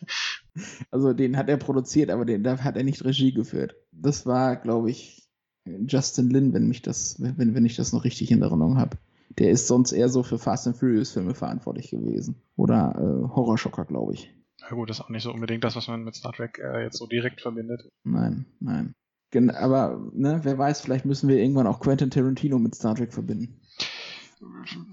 also 0.90 1.12
den 1.12 1.36
hat 1.36 1.48
er 1.48 1.56
produziert, 1.56 2.10
aber 2.10 2.24
den 2.24 2.42
da 2.42 2.58
hat 2.58 2.76
er 2.76 2.84
nicht 2.84 3.04
Regie 3.04 3.32
geführt. 3.32 3.76
Das 3.90 4.26
war, 4.26 4.56
glaube 4.56 4.90
ich, 4.90 5.28
Justin 5.64 6.30
Lin, 6.30 6.52
wenn 6.52 6.68
mich 6.68 6.82
das, 6.82 7.16
wenn, 7.20 7.54
wenn 7.54 7.64
ich 7.64 7.76
das 7.76 7.92
noch 7.92 8.04
richtig 8.04 8.30
in 8.30 8.42
Erinnerung 8.42 8.78
habe. 8.78 8.98
Der 9.38 9.50
ist 9.50 9.66
sonst 9.66 9.92
eher 9.92 10.08
so 10.08 10.22
für 10.22 10.38
Fast 10.38 10.66
and 10.66 10.76
Furious 10.76 11.12
Filme 11.12 11.34
verantwortlich 11.34 11.90
gewesen. 11.90 12.42
Oder 12.56 12.94
äh, 12.96 13.34
Horrorschocker, 13.34 13.86
glaube 13.86 14.14
ich. 14.14 14.30
Ja 14.60 14.76
gut, 14.76 14.90
das 14.90 14.98
ist 14.98 15.04
auch 15.04 15.08
nicht 15.08 15.22
so 15.22 15.32
unbedingt 15.32 15.64
das, 15.64 15.74
was 15.74 15.88
man 15.88 16.04
mit 16.04 16.14
Star 16.14 16.32
Trek 16.32 16.58
äh, 16.58 16.82
jetzt 16.82 16.98
so 16.98 17.06
direkt 17.06 17.40
verbindet. 17.40 17.88
Nein, 18.04 18.46
nein. 18.60 18.94
Aber, 19.34 20.10
ne, 20.12 20.40
wer 20.42 20.58
weiß, 20.58 20.80
vielleicht 20.80 21.04
müssen 21.04 21.28
wir 21.28 21.38
irgendwann 21.38 21.66
auch 21.66 21.80
Quentin 21.80 22.10
Tarantino 22.10 22.58
mit 22.58 22.74
Star 22.74 22.94
Trek 22.94 23.12
verbinden. 23.12 23.60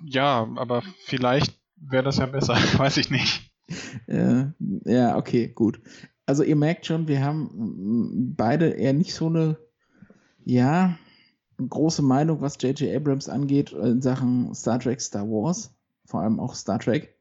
Ja, 0.05 0.47
aber 0.55 0.83
vielleicht 1.05 1.59
wäre 1.75 2.03
das 2.03 2.17
ja 2.17 2.25
besser, 2.25 2.53
weiß 2.77 2.97
ich 2.97 3.09
nicht. 3.09 3.51
Äh, 4.07 4.45
ja, 4.85 5.17
okay, 5.17 5.47
gut. 5.47 5.81
Also 6.25 6.43
ihr 6.43 6.55
merkt 6.55 6.85
schon, 6.85 7.07
wir 7.07 7.23
haben 7.23 8.33
beide 8.37 8.69
eher 8.69 8.93
nicht 8.93 9.13
so 9.13 9.27
eine, 9.27 9.57
ja, 10.45 10.97
große 11.57 12.01
Meinung, 12.01 12.41
was 12.41 12.61
J.J. 12.61 12.95
Abrams 12.95 13.27
angeht 13.27 13.73
in 13.73 14.01
Sachen 14.01 14.53
Star 14.55 14.79
Trek, 14.79 15.01
Star 15.01 15.27
Wars, 15.27 15.73
vor 16.05 16.21
allem 16.21 16.39
auch 16.39 16.55
Star 16.55 16.79
Trek. 16.79 17.15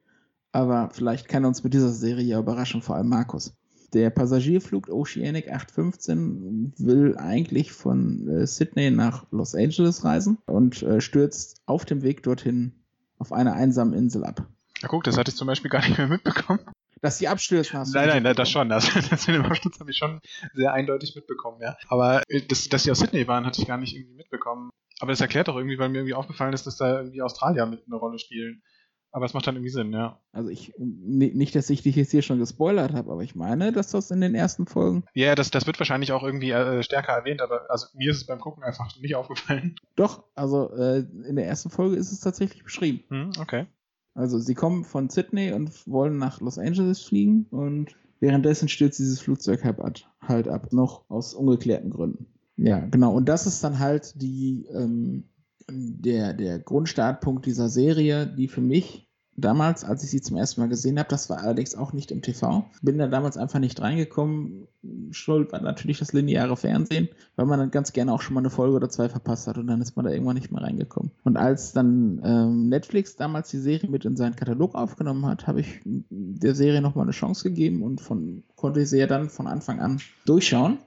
Aber 0.53 0.91
vielleicht 0.93 1.29
kann 1.29 1.45
er 1.45 1.49
uns 1.49 1.65
mit 1.65 1.75
dieser 1.75 1.91
Serie 1.91 2.25
ja 2.25 2.39
überraschen, 2.39 2.83
vor 2.83 2.97
allem 2.97 3.09
Markus. 3.09 3.58
Der 3.95 4.11
Passagierflug 4.11 4.89
Oceanic 4.91 5.49
815 5.49 6.75
will 6.77 7.17
eigentlich 7.17 7.73
von 7.73 8.29
äh, 8.29 8.47
Sydney 8.47 8.91
nach 8.91 9.25
Los 9.31 9.55
Angeles 9.55 10.05
reisen 10.05 10.39
und 10.47 10.83
äh, 10.83 11.01
stürzt 11.01 11.63
auf 11.67 11.87
dem 11.87 12.03
Weg 12.03 12.23
dorthin 12.23 12.73
auf 13.19 13.33
einer 13.33 13.55
einsamen 13.55 13.95
Insel 13.95 14.25
ab. 14.25 14.47
Ja, 14.83 14.89
guck, 14.89 15.05
das 15.05 15.17
hatte 15.17 15.31
ich 15.31 15.37
zum 15.37 15.47
Beispiel 15.47 15.71
gar 15.71 15.81
nicht 15.81 15.99
mehr 15.99 16.07
mitbekommen. 16.07 16.61
Dass 17.01 17.19
die 17.19 17.29
abstürzen 17.29 17.79
hast. 17.79 17.95
Nein, 17.95 18.09
nein, 18.09 18.23
nein, 18.25 18.35
das 18.35 18.51
schon. 18.51 18.69
Das, 18.69 18.91
das 19.11 19.27
mit 19.27 19.37
dem 19.37 19.45
Absturz 19.45 19.79
habe 19.81 19.91
ich 19.91 19.97
schon 19.97 20.21
sehr 20.55 20.73
eindeutig 20.73 21.15
mitbekommen, 21.15 21.59
ja. 21.61 21.77
Aber 21.89 22.23
äh, 22.29 22.43
das, 22.43 22.69
dass 22.69 22.83
sie 22.83 22.91
aus 22.91 22.99
Sydney 22.99 23.27
waren, 23.27 23.47
hatte 23.47 23.61
ich 23.61 23.69
gar 23.69 23.79
nicht 23.79 23.95
irgendwie 23.97 24.17
mitbekommen. 24.17 24.71
Aber 25.01 25.13
das 25.13 25.21
erklärt 25.21 25.49
doch 25.49 25.57
irgendwie, 25.57 25.79
weil 25.79 25.89
mir 25.89 25.99
irgendwie 25.99 26.15
aufgefallen 26.15 26.53
ist, 26.53 26.67
dass 26.67 26.77
da 26.77 26.99
irgendwie 26.99 27.23
Australier 27.23 27.67
mit 27.67 27.85
eine 27.87 27.97
Rolle 27.97 28.19
spielen. 28.19 28.63
Aber 29.11 29.25
es 29.25 29.33
macht 29.33 29.47
dann 29.47 29.57
irgendwie 29.57 29.71
Sinn, 29.71 29.93
ja. 29.93 30.21
Also 30.33 30.51
ich, 30.51 30.75
nicht, 30.79 31.55
dass 31.55 31.71
ich 31.71 31.83
dich 31.83 31.97
jetzt 31.97 32.11
hier 32.11 32.23
schon 32.23 32.39
gespoilert 32.39 32.93
habe, 32.93 33.11
aber 33.11 33.23
ich 33.23 33.35
meine, 33.35 33.73
dass 33.73 33.91
das 33.91 34.11
in 34.11 34.21
den 34.21 34.35
ersten 34.35 34.67
Folgen. 34.67 35.05
Ja, 35.15 35.35
das, 35.35 35.51
das 35.51 35.67
wird 35.67 35.81
wahrscheinlich 35.81 36.13
auch 36.13 36.23
irgendwie 36.23 36.51
äh, 36.51 36.83
stärker 36.83 37.13
erwähnt, 37.13 37.41
aber 37.41 37.71
also 37.71 37.87
mir 37.95 38.11
ist 38.11 38.19
es 38.19 38.27
beim 38.27 38.41
Gucken 38.41 38.63
einfach 38.63 38.95
nicht 39.01 39.17
aufgefallen. 39.17 39.77
Doch, 39.97 40.25
also 40.35 40.71
äh, 40.75 40.99
in 41.27 41.37
der 41.37 41.47
ersten 41.47 41.71
Folge 41.71 41.97
ist 41.97 42.13
es 42.13 42.21
tatsächlich 42.21 42.65
beschrieben. 42.65 43.03
Hm, 43.09 43.31
okay. 43.41 43.67
Also 44.15 44.39
sie 44.39 44.55
kommen 44.55 44.85
von 44.85 45.09
Sydney 45.09 45.53
und 45.53 45.87
wollen 45.87 46.19
nach 46.19 46.41
Los 46.41 46.59
Angeles 46.59 47.03
fliegen 47.03 47.47
und 47.51 47.95
währenddessen 48.21 48.69
stürzt 48.69 48.99
dieses 48.99 49.21
Flugzeug 49.21 49.63
halt 49.65 50.49
ab, 50.49 50.73
noch 50.73 51.09
aus 51.09 51.35
ungeklärten 51.35 51.91
Gründen. 51.91 52.27
Ja, 52.57 52.81
genau. 52.81 53.15
Und 53.15 53.29
das 53.29 53.47
ist 53.47 53.63
dann 53.63 53.79
halt 53.79 54.21
die, 54.21 54.67
ähm, 54.75 55.29
der, 55.71 56.33
der 56.35 56.59
Grundstartpunkt 56.59 57.47
dieser 57.47 57.69
Serie, 57.69 58.27
die 58.27 58.49
für 58.49 58.61
mich 58.61 59.09
damals, 59.39 59.85
als 59.85 60.03
ich 60.03 60.11
sie 60.11 60.21
zum 60.21 60.37
ersten 60.37 60.61
Mal 60.61 60.69
gesehen 60.69 60.99
habe, 60.99 61.09
das 61.09 61.31
war 61.31 61.39
allerdings 61.39 61.75
auch 61.75 61.93
nicht 61.93 62.11
im 62.11 62.23
TV, 62.23 62.65
bin 62.83 62.99
da 62.99 63.07
damals 63.07 63.37
einfach 63.37 63.61
nicht 63.61 63.81
reingekommen. 63.81 64.67
Schuld 65.11 65.53
war 65.53 65.61
natürlich 65.61 65.99
das 65.99 66.13
lineare 66.13 66.57
Fernsehen, 66.57 67.09
weil 67.37 67.47
man 67.47 67.59
dann 67.59 67.71
ganz 67.71 67.93
gerne 67.93 68.13
auch 68.13 68.21
schon 68.21 68.35
mal 68.35 68.41
eine 68.41 68.51
Folge 68.51 68.77
oder 68.77 68.89
zwei 68.89 69.09
verpasst 69.09 69.47
hat 69.47 69.59
und 69.59 69.69
dann 69.69 69.81
ist 69.81 69.97
man 69.97 70.05
da 70.05 70.11
irgendwann 70.11 70.35
nicht 70.35 70.51
mehr 70.51 70.63
reingekommen. 70.63 71.13
Und 71.25 71.37
als 71.37 71.73
dann 71.73 72.21
ähm, 72.25 72.69
Netflix 72.69 73.17
damals 73.17 73.51
die 73.51 73.59
Serie 73.59 73.89
mit 73.89 74.05
in 74.05 74.17
seinen 74.17 74.37
Katalog 74.37 74.75
aufgenommen 74.75 75.27
hat, 75.27 75.47
habe 75.47 75.61
ich 75.61 75.81
der 75.85 76.55
Serie 76.55 76.83
nochmal 76.83 77.05
eine 77.05 77.13
Chance 77.13 77.49
gegeben 77.49 77.83
und 77.83 78.01
von, 78.01 78.43
konnte 78.57 78.85
sie 78.87 78.99
ja 78.99 79.07
dann 79.07 79.31
von 79.31 79.47
Anfang 79.47 79.81
an 79.81 80.01
durchschauen 80.25 80.79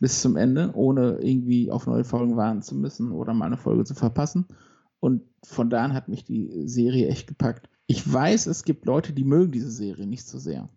bis 0.00 0.20
zum 0.20 0.36
Ende, 0.36 0.72
ohne 0.74 1.18
irgendwie 1.20 1.70
auf 1.70 1.86
neue 1.86 2.04
Folgen 2.04 2.36
warten 2.36 2.62
zu 2.62 2.74
müssen 2.74 3.12
oder 3.12 3.34
mal 3.34 3.46
eine 3.46 3.56
Folge 3.56 3.84
zu 3.84 3.94
verpassen. 3.94 4.46
Und 5.00 5.22
von 5.42 5.70
da 5.70 5.84
an 5.84 5.94
hat 5.94 6.08
mich 6.08 6.24
die 6.24 6.66
Serie 6.68 7.08
echt 7.08 7.26
gepackt. 7.26 7.68
Ich 7.86 8.10
weiß, 8.10 8.46
es 8.46 8.64
gibt 8.64 8.86
Leute, 8.86 9.12
die 9.12 9.24
mögen 9.24 9.52
diese 9.52 9.70
Serie 9.70 10.06
nicht 10.06 10.26
so 10.26 10.38
sehr. 10.38 10.68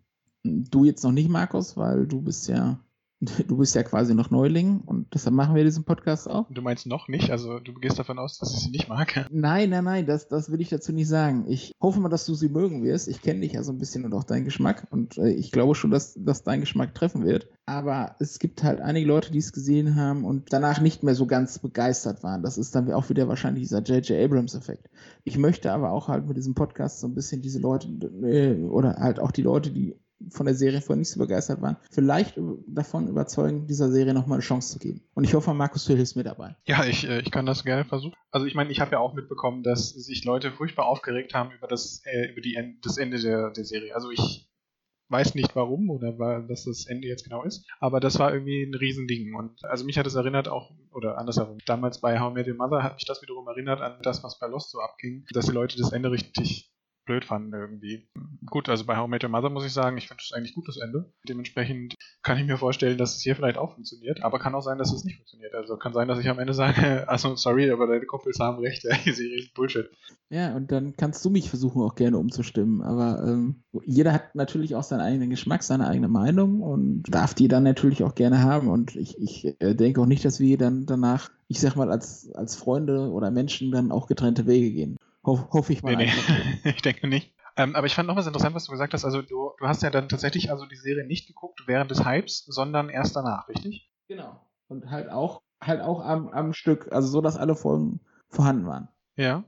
Du 0.44 0.84
jetzt 0.84 1.02
noch 1.02 1.12
nicht, 1.12 1.28
Markus, 1.28 1.76
weil 1.76 2.06
du 2.06 2.22
bist 2.22 2.48
ja 2.48 2.78
du 3.46 3.58
bist 3.58 3.74
ja 3.74 3.82
quasi 3.82 4.14
noch 4.14 4.30
Neuling 4.30 4.80
und 4.80 5.12
deshalb 5.12 5.34
machen 5.34 5.54
wir 5.54 5.62
diesen 5.62 5.84
Podcast 5.84 6.28
auch. 6.28 6.46
Du 6.50 6.62
meinst 6.62 6.86
noch 6.86 7.06
nicht? 7.08 7.30
Also 7.30 7.58
du 7.58 7.74
gehst 7.74 7.98
davon 7.98 8.18
aus, 8.18 8.38
dass 8.38 8.54
ich 8.54 8.60
sie 8.60 8.70
nicht 8.70 8.88
mag? 8.88 9.26
Nein, 9.30 9.70
nein, 9.70 9.84
nein, 9.84 10.06
das, 10.06 10.28
das 10.28 10.50
will 10.50 10.60
ich 10.60 10.70
dazu 10.70 10.92
nicht 10.92 11.08
sagen. 11.08 11.44
Ich 11.46 11.72
hoffe 11.80 12.00
mal, 12.00 12.08
dass 12.08 12.24
du 12.24 12.34
sie 12.34 12.48
mögen 12.48 12.82
wirst. 12.82 13.08
Ich 13.08 13.20
kenne 13.20 13.40
dich 13.40 13.52
ja 13.52 13.62
so 13.62 13.72
ein 13.72 13.78
bisschen 13.78 14.04
und 14.04 14.14
auch 14.14 14.24
deinen 14.24 14.44
Geschmack 14.44 14.86
und 14.90 15.18
äh, 15.18 15.30
ich 15.30 15.52
glaube 15.52 15.74
schon, 15.74 15.90
dass, 15.90 16.14
dass 16.14 16.44
dein 16.44 16.60
Geschmack 16.60 16.94
treffen 16.94 17.24
wird. 17.24 17.48
Aber 17.66 18.16
es 18.20 18.38
gibt 18.38 18.62
halt 18.62 18.80
einige 18.80 19.06
Leute, 19.06 19.30
die 19.30 19.38
es 19.38 19.52
gesehen 19.52 19.96
haben 19.96 20.24
und 20.24 20.52
danach 20.52 20.80
nicht 20.80 21.02
mehr 21.02 21.14
so 21.14 21.26
ganz 21.26 21.58
begeistert 21.58 22.22
waren. 22.22 22.42
Das 22.42 22.56
ist 22.56 22.74
dann 22.74 22.90
auch 22.92 23.10
wieder 23.10 23.28
wahrscheinlich 23.28 23.64
dieser 23.64 23.82
J.J. 23.82 24.24
Abrams-Effekt. 24.24 24.88
Ich 25.24 25.36
möchte 25.36 25.72
aber 25.72 25.90
auch 25.90 26.08
halt 26.08 26.26
mit 26.26 26.36
diesem 26.36 26.54
Podcast 26.54 27.00
so 27.00 27.06
ein 27.06 27.14
bisschen 27.14 27.42
diese 27.42 27.60
Leute 27.60 27.88
äh, 28.22 28.64
oder 28.64 28.96
halt 28.96 29.20
auch 29.20 29.30
die 29.30 29.42
Leute, 29.42 29.70
die 29.70 29.94
von 30.28 30.46
der 30.46 30.54
Serie 30.54 30.80
vorher 30.80 30.98
nicht 30.98 31.10
so 31.10 31.18
begeistert 31.18 31.62
waren, 31.62 31.76
vielleicht 31.90 32.38
davon 32.66 33.08
überzeugen, 33.08 33.66
dieser 33.66 33.90
Serie 33.90 34.14
nochmal 34.14 34.36
eine 34.36 34.42
Chance 34.42 34.72
zu 34.74 34.78
geben. 34.78 35.02
Und 35.14 35.24
ich 35.24 35.34
hoffe, 35.34 35.54
Markus, 35.54 35.84
du 35.84 35.94
hilfst 35.94 36.16
mir 36.16 36.24
dabei. 36.24 36.56
Ja, 36.66 36.84
ich, 36.84 37.08
äh, 37.08 37.20
ich 37.20 37.30
kann 37.30 37.46
das 37.46 37.64
gerne 37.64 37.84
versuchen. 37.84 38.14
Also 38.30 38.46
ich 38.46 38.54
meine, 38.54 38.70
ich 38.70 38.80
habe 38.80 38.92
ja 38.92 38.98
auch 38.98 39.14
mitbekommen, 39.14 39.62
dass 39.62 39.90
sich 39.90 40.24
Leute 40.24 40.52
furchtbar 40.52 40.86
aufgeregt 40.86 41.34
haben 41.34 41.50
über 41.52 41.66
das, 41.66 42.02
äh, 42.04 42.30
über 42.32 42.40
die, 42.40 42.58
das 42.82 42.98
Ende 42.98 43.20
der, 43.20 43.50
der 43.50 43.64
Serie. 43.64 43.94
Also 43.94 44.10
ich 44.10 44.50
weiß 45.10 45.34
nicht 45.34 45.56
warum 45.56 45.90
oder 45.90 46.18
was 46.18 46.64
das 46.64 46.86
Ende 46.86 47.08
jetzt 47.08 47.24
genau 47.24 47.42
ist, 47.42 47.66
aber 47.80 47.98
das 47.98 48.18
war 48.18 48.32
irgendwie 48.32 48.62
ein 48.62 48.74
Riesending. 48.74 49.34
Und 49.34 49.64
also 49.64 49.84
mich 49.84 49.98
hat 49.98 50.06
es 50.06 50.14
erinnert 50.14 50.48
auch, 50.48 50.70
oder 50.92 51.18
andersherum, 51.18 51.58
damals 51.66 52.00
bei 52.00 52.20
How 52.20 52.30
I 52.30 52.34
Met 52.34 52.48
Your 52.48 52.54
Mother 52.54 52.82
hat 52.82 52.94
mich 52.94 53.06
das 53.06 53.20
wiederum 53.20 53.46
erinnert 53.48 53.80
an 53.80 53.98
das, 54.02 54.22
was 54.22 54.38
bei 54.38 54.46
Lost 54.46 54.70
so 54.70 54.80
abging, 54.80 55.24
dass 55.32 55.46
die 55.46 55.52
Leute 55.52 55.76
das 55.78 55.92
Ende 55.92 56.10
richtig 56.10 56.70
blöd 57.10 57.24
fanden 57.24 57.52
irgendwie. 57.52 58.08
Gut, 58.46 58.68
also 58.68 58.86
bei 58.86 58.96
How 58.96 59.08
I 59.08 59.10
Met 59.10 59.24
Your 59.24 59.30
Mother 59.30 59.50
muss 59.50 59.66
ich 59.66 59.72
sagen, 59.72 59.98
ich 59.98 60.06
finde 60.06 60.22
es 60.24 60.32
eigentlich 60.32 60.54
gut, 60.54 60.68
das 60.68 60.76
Ende. 60.76 61.12
Dementsprechend 61.28 61.96
kann 62.22 62.38
ich 62.38 62.46
mir 62.46 62.56
vorstellen, 62.56 62.98
dass 62.98 63.16
es 63.16 63.22
hier 63.22 63.34
vielleicht 63.34 63.58
auch 63.58 63.74
funktioniert, 63.74 64.22
aber 64.22 64.38
kann 64.38 64.54
auch 64.54 64.62
sein, 64.62 64.78
dass 64.78 64.92
es 64.92 65.02
nicht 65.04 65.16
funktioniert. 65.16 65.52
Also 65.54 65.76
kann 65.76 65.92
sein, 65.92 66.06
dass 66.06 66.20
ich 66.20 66.28
am 66.28 66.38
Ende 66.38 66.54
sage, 66.54 67.08
also 67.08 67.34
sorry, 67.34 67.68
aber 67.72 67.88
deine 67.88 68.06
Kumpels 68.06 68.38
haben 68.38 68.60
recht, 68.60 68.84
die 69.04 69.12
Serie 69.12 69.40
ist 69.40 69.54
Bullshit. 69.54 69.90
Ja, 70.28 70.54
und 70.54 70.70
dann 70.70 70.96
kannst 70.96 71.24
du 71.24 71.30
mich 71.30 71.48
versuchen 71.48 71.82
auch 71.82 71.96
gerne 71.96 72.16
umzustimmen, 72.16 72.82
aber 72.82 73.24
ähm, 73.26 73.64
jeder 73.84 74.12
hat 74.12 74.36
natürlich 74.36 74.76
auch 74.76 74.84
seinen 74.84 75.00
eigenen 75.00 75.30
Geschmack, 75.30 75.64
seine 75.64 75.88
eigene 75.88 76.06
Meinung 76.06 76.62
und 76.62 77.02
darf 77.08 77.34
die 77.34 77.48
dann 77.48 77.64
natürlich 77.64 78.04
auch 78.04 78.14
gerne 78.14 78.40
haben 78.40 78.68
und 78.68 78.94
ich, 78.94 79.18
ich 79.18 79.60
äh, 79.60 79.74
denke 79.74 80.00
auch 80.00 80.06
nicht, 80.06 80.24
dass 80.24 80.38
wir 80.38 80.56
dann 80.56 80.86
danach, 80.86 81.32
ich 81.48 81.58
sag 81.58 81.74
mal, 81.74 81.90
als, 81.90 82.30
als 82.34 82.54
Freunde 82.54 83.10
oder 83.10 83.32
Menschen 83.32 83.72
dann 83.72 83.90
auch 83.90 84.06
getrennte 84.06 84.46
Wege 84.46 84.70
gehen. 84.70 84.96
Ho 85.24 85.48
hoffe 85.52 85.72
ich 85.72 85.82
mal. 85.82 85.96
Nee, 85.96 86.10
nee. 86.28 86.70
ich 86.70 86.82
denke 86.82 87.06
nicht. 87.06 87.34
Ähm, 87.56 87.76
aber 87.76 87.86
ich 87.86 87.94
fand 87.94 88.08
noch 88.08 88.16
was 88.16 88.26
interessant, 88.26 88.54
was 88.54 88.64
du 88.64 88.72
gesagt 88.72 88.94
hast. 88.94 89.04
Also 89.04 89.22
du, 89.22 89.52
du 89.58 89.66
hast 89.66 89.82
ja 89.82 89.90
dann 89.90 90.08
tatsächlich 90.08 90.50
also 90.50 90.66
die 90.66 90.76
Serie 90.76 91.06
nicht 91.06 91.26
geguckt 91.26 91.64
während 91.66 91.90
des 91.90 92.04
Hypes, 92.04 92.44
sondern 92.46 92.88
erst 92.88 93.16
danach, 93.16 93.48
richtig? 93.48 93.90
Genau. 94.08 94.40
Und 94.68 94.90
halt 94.90 95.10
auch, 95.10 95.42
halt 95.60 95.80
auch 95.80 96.00
am, 96.04 96.28
am 96.28 96.52
Stück, 96.52 96.90
also 96.92 97.08
so, 97.08 97.20
dass 97.20 97.36
alle 97.36 97.54
Folgen 97.54 98.00
vorhanden 98.28 98.66
waren. 98.66 98.88
Ja. 99.16 99.44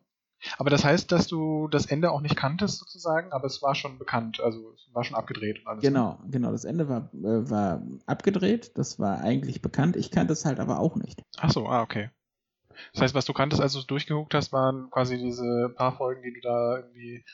Aber 0.59 0.71
das 0.71 0.85
heißt, 0.85 1.13
dass 1.13 1.29
du 1.29 1.69
das 1.69 1.87
Ende 1.87 2.11
auch 2.11 2.21
nicht 2.21 2.37
kanntest 2.37 2.79
sozusagen, 2.79 3.33
aber 3.33 3.47
es 3.47 3.63
war 3.63 3.77
schon 3.77 3.99
bekannt, 3.99 4.41
also 4.41 4.73
es 4.73 4.93
war 4.93 5.05
schon 5.05 5.17
abgedreht 5.17 5.61
und 5.61 5.69
alles. 5.69 5.83
Genau, 5.83 6.19
genau. 6.29 6.51
Das 6.51 6.65
Ende 6.65 6.89
war, 6.89 7.11
äh, 7.15 7.51
war 7.51 7.83
abgedreht, 8.07 8.77
das 8.77 8.99
war 8.99 9.21
eigentlich 9.21 9.63
bekannt. 9.63 9.97
Ich 9.97 10.11
kannte 10.11 10.33
es 10.33 10.45
halt 10.45 10.59
aber 10.59 10.81
auch 10.81 10.97
nicht. 10.97 11.23
Ach 11.39 11.51
so, 11.51 11.69
ah, 11.69 11.83
okay. 11.83 12.11
Das 12.93 13.03
heißt, 13.03 13.15
was 13.15 13.25
du 13.25 13.33
kanntest, 13.33 13.63
als 13.63 13.73
du 13.73 13.81
es 13.81 13.87
durchgeguckt 13.87 14.35
hast, 14.35 14.53
waren 14.53 14.91
quasi 14.91 15.19
diese 15.19 15.71
paar 15.77 15.97
Folgen, 15.97 16.23
die 16.23 16.33
du 16.33 16.41
da 16.41 16.77
irgendwie 16.79 17.25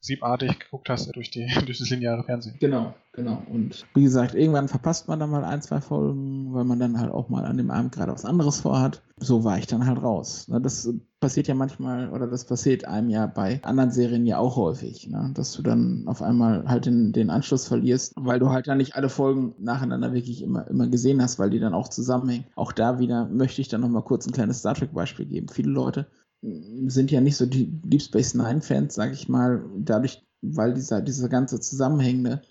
siebartig 0.00 0.58
geguckt 0.58 0.88
hast 0.88 1.14
durch, 1.14 1.30
die, 1.30 1.46
durch 1.66 1.78
das 1.78 1.90
lineare 1.90 2.24
Fernsehen. 2.24 2.56
Genau, 2.60 2.94
genau. 3.12 3.42
Und 3.50 3.86
wie 3.94 4.04
gesagt, 4.04 4.34
irgendwann 4.34 4.68
verpasst 4.68 5.08
man 5.08 5.20
dann 5.20 5.30
mal 5.30 5.44
ein, 5.44 5.62
zwei 5.62 5.80
Folgen, 5.80 6.52
weil 6.54 6.64
man 6.64 6.78
dann 6.78 7.00
halt 7.00 7.10
auch 7.10 7.28
mal 7.28 7.44
an 7.44 7.56
dem 7.56 7.70
Abend 7.70 7.92
gerade 7.92 8.12
was 8.12 8.24
anderes 8.24 8.60
vorhat. 8.60 9.02
So 9.20 9.44
war 9.44 9.58
ich 9.58 9.66
dann 9.66 9.86
halt 9.86 10.02
raus. 10.02 10.46
Ne, 10.48 10.60
das 10.60 10.88
passiert 11.20 11.48
ja 11.48 11.54
manchmal, 11.54 12.10
oder 12.10 12.28
das 12.28 12.44
passiert 12.44 12.84
einem 12.84 13.10
ja 13.10 13.26
bei 13.26 13.60
anderen 13.64 13.90
Serien 13.90 14.24
ja 14.24 14.38
auch 14.38 14.56
häufig, 14.56 15.08
ne? 15.08 15.32
dass 15.34 15.52
du 15.52 15.62
dann 15.62 16.04
auf 16.06 16.22
einmal 16.22 16.64
halt 16.68 16.86
den, 16.86 17.12
den 17.12 17.30
Anschluss 17.30 17.66
verlierst, 17.66 18.14
weil 18.16 18.38
du 18.38 18.50
halt 18.50 18.68
dann 18.68 18.78
nicht 18.78 18.94
alle 18.94 19.08
Folgen 19.08 19.54
nacheinander 19.58 20.12
wirklich 20.12 20.42
immer, 20.42 20.68
immer 20.68 20.86
gesehen 20.86 21.20
hast, 21.20 21.40
weil 21.40 21.50
die 21.50 21.58
dann 21.58 21.74
auch 21.74 21.88
zusammenhängen. 21.88 22.44
Auch 22.54 22.70
da 22.70 23.00
wieder 23.00 23.26
möchte 23.26 23.60
ich 23.60 23.68
dann 23.68 23.80
nochmal 23.80 24.02
kurz 24.02 24.26
ein 24.26 24.32
kleines 24.32 24.60
Star 24.60 24.74
Trek-Beispiel 24.74 25.26
geben. 25.26 25.48
Viele 25.48 25.70
Leute 25.70 26.06
sind 26.42 27.10
ja 27.10 27.20
nicht 27.20 27.36
so 27.36 27.46
die 27.46 27.66
Deep 27.66 28.02
Space 28.02 28.34
Nine 28.34 28.60
Fans, 28.60 28.94
sag 28.94 29.12
ich 29.12 29.28
mal, 29.28 29.64
dadurch, 29.76 30.22
weil 30.40 30.74
dieser, 30.74 31.00
dieser 31.02 31.28
ganze 31.28 31.60
zusammenhängende 31.60 32.42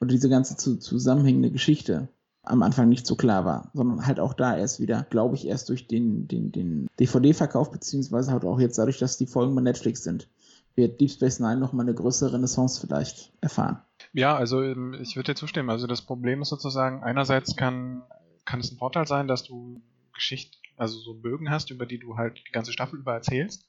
oder 0.00 0.10
diese 0.10 0.28
ganze 0.28 0.56
zu, 0.56 0.76
zusammenhängende 0.76 1.50
Geschichte 1.50 2.08
am 2.42 2.62
Anfang 2.62 2.88
nicht 2.88 3.06
so 3.06 3.16
klar 3.16 3.44
war, 3.44 3.70
sondern 3.74 4.06
halt 4.06 4.20
auch 4.20 4.32
da 4.32 4.56
erst 4.56 4.80
wieder, 4.80 5.04
glaube 5.10 5.34
ich, 5.34 5.46
erst 5.46 5.68
durch 5.68 5.88
den, 5.88 6.28
den, 6.28 6.52
den 6.52 6.86
DVD-Verkauf, 7.00 7.72
beziehungsweise 7.72 8.30
halt 8.30 8.44
auch 8.44 8.60
jetzt 8.60 8.78
dadurch, 8.78 8.98
dass 8.98 9.18
die 9.18 9.26
Folgen 9.26 9.54
bei 9.54 9.62
Netflix 9.62 10.04
sind, 10.04 10.28
wird 10.76 11.00
Deep 11.00 11.10
Space 11.10 11.40
Nine 11.40 11.56
nochmal 11.56 11.86
eine 11.86 11.94
größere 11.94 12.34
Renaissance 12.34 12.80
vielleicht 12.80 13.32
erfahren. 13.40 13.80
Ja, 14.12 14.36
also 14.36 14.62
ähm, 14.62 14.94
ich 15.00 15.16
würde 15.16 15.32
dir 15.32 15.36
zustimmen. 15.36 15.70
Also 15.70 15.86
das 15.86 16.02
Problem 16.02 16.42
ist 16.42 16.50
sozusagen, 16.50 17.02
einerseits 17.02 17.56
kann, 17.56 18.02
kann 18.44 18.60
es 18.60 18.70
ein 18.70 18.78
Vorteil 18.78 19.06
sein, 19.06 19.26
dass 19.26 19.42
du 19.42 19.80
Geschichte, 20.14 20.56
also 20.76 20.98
so 20.98 21.14
Bögen 21.14 21.50
hast, 21.50 21.70
über 21.70 21.86
die 21.86 21.98
du 21.98 22.16
halt 22.16 22.42
die 22.46 22.52
ganze 22.52 22.72
Staffel 22.72 22.98
über 22.98 23.14
erzählst. 23.14 23.68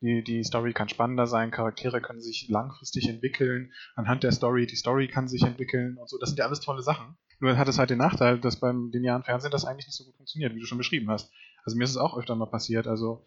Die, 0.00 0.22
die 0.22 0.44
Story 0.44 0.72
kann 0.72 0.88
spannender 0.88 1.26
sein, 1.26 1.50
Charaktere 1.50 2.00
können 2.00 2.20
sich 2.20 2.48
langfristig 2.48 3.08
entwickeln, 3.08 3.72
anhand 3.96 4.22
der 4.22 4.30
Story, 4.30 4.66
die 4.66 4.76
Story 4.76 5.08
kann 5.08 5.26
sich 5.26 5.42
entwickeln 5.42 5.98
und 5.98 6.08
so. 6.08 6.18
Das 6.18 6.30
sind 6.30 6.38
ja 6.38 6.46
alles 6.46 6.60
tolle 6.60 6.82
Sachen. 6.82 7.16
Nur 7.40 7.56
hat 7.56 7.68
es 7.68 7.78
halt 7.78 7.90
den 7.90 7.98
Nachteil, 7.98 8.38
dass 8.38 8.60
beim 8.60 8.90
linearen 8.92 9.24
Fernsehen 9.24 9.50
das 9.50 9.64
eigentlich 9.64 9.86
nicht 9.86 9.96
so 9.96 10.04
gut 10.04 10.16
funktioniert, 10.16 10.54
wie 10.54 10.60
du 10.60 10.66
schon 10.66 10.78
beschrieben 10.78 11.10
hast. 11.10 11.32
Also 11.64 11.76
mir 11.76 11.84
ist 11.84 11.90
es 11.90 11.96
auch 11.96 12.16
öfter 12.16 12.34
mal 12.34 12.46
passiert. 12.46 12.86
Also 12.86 13.26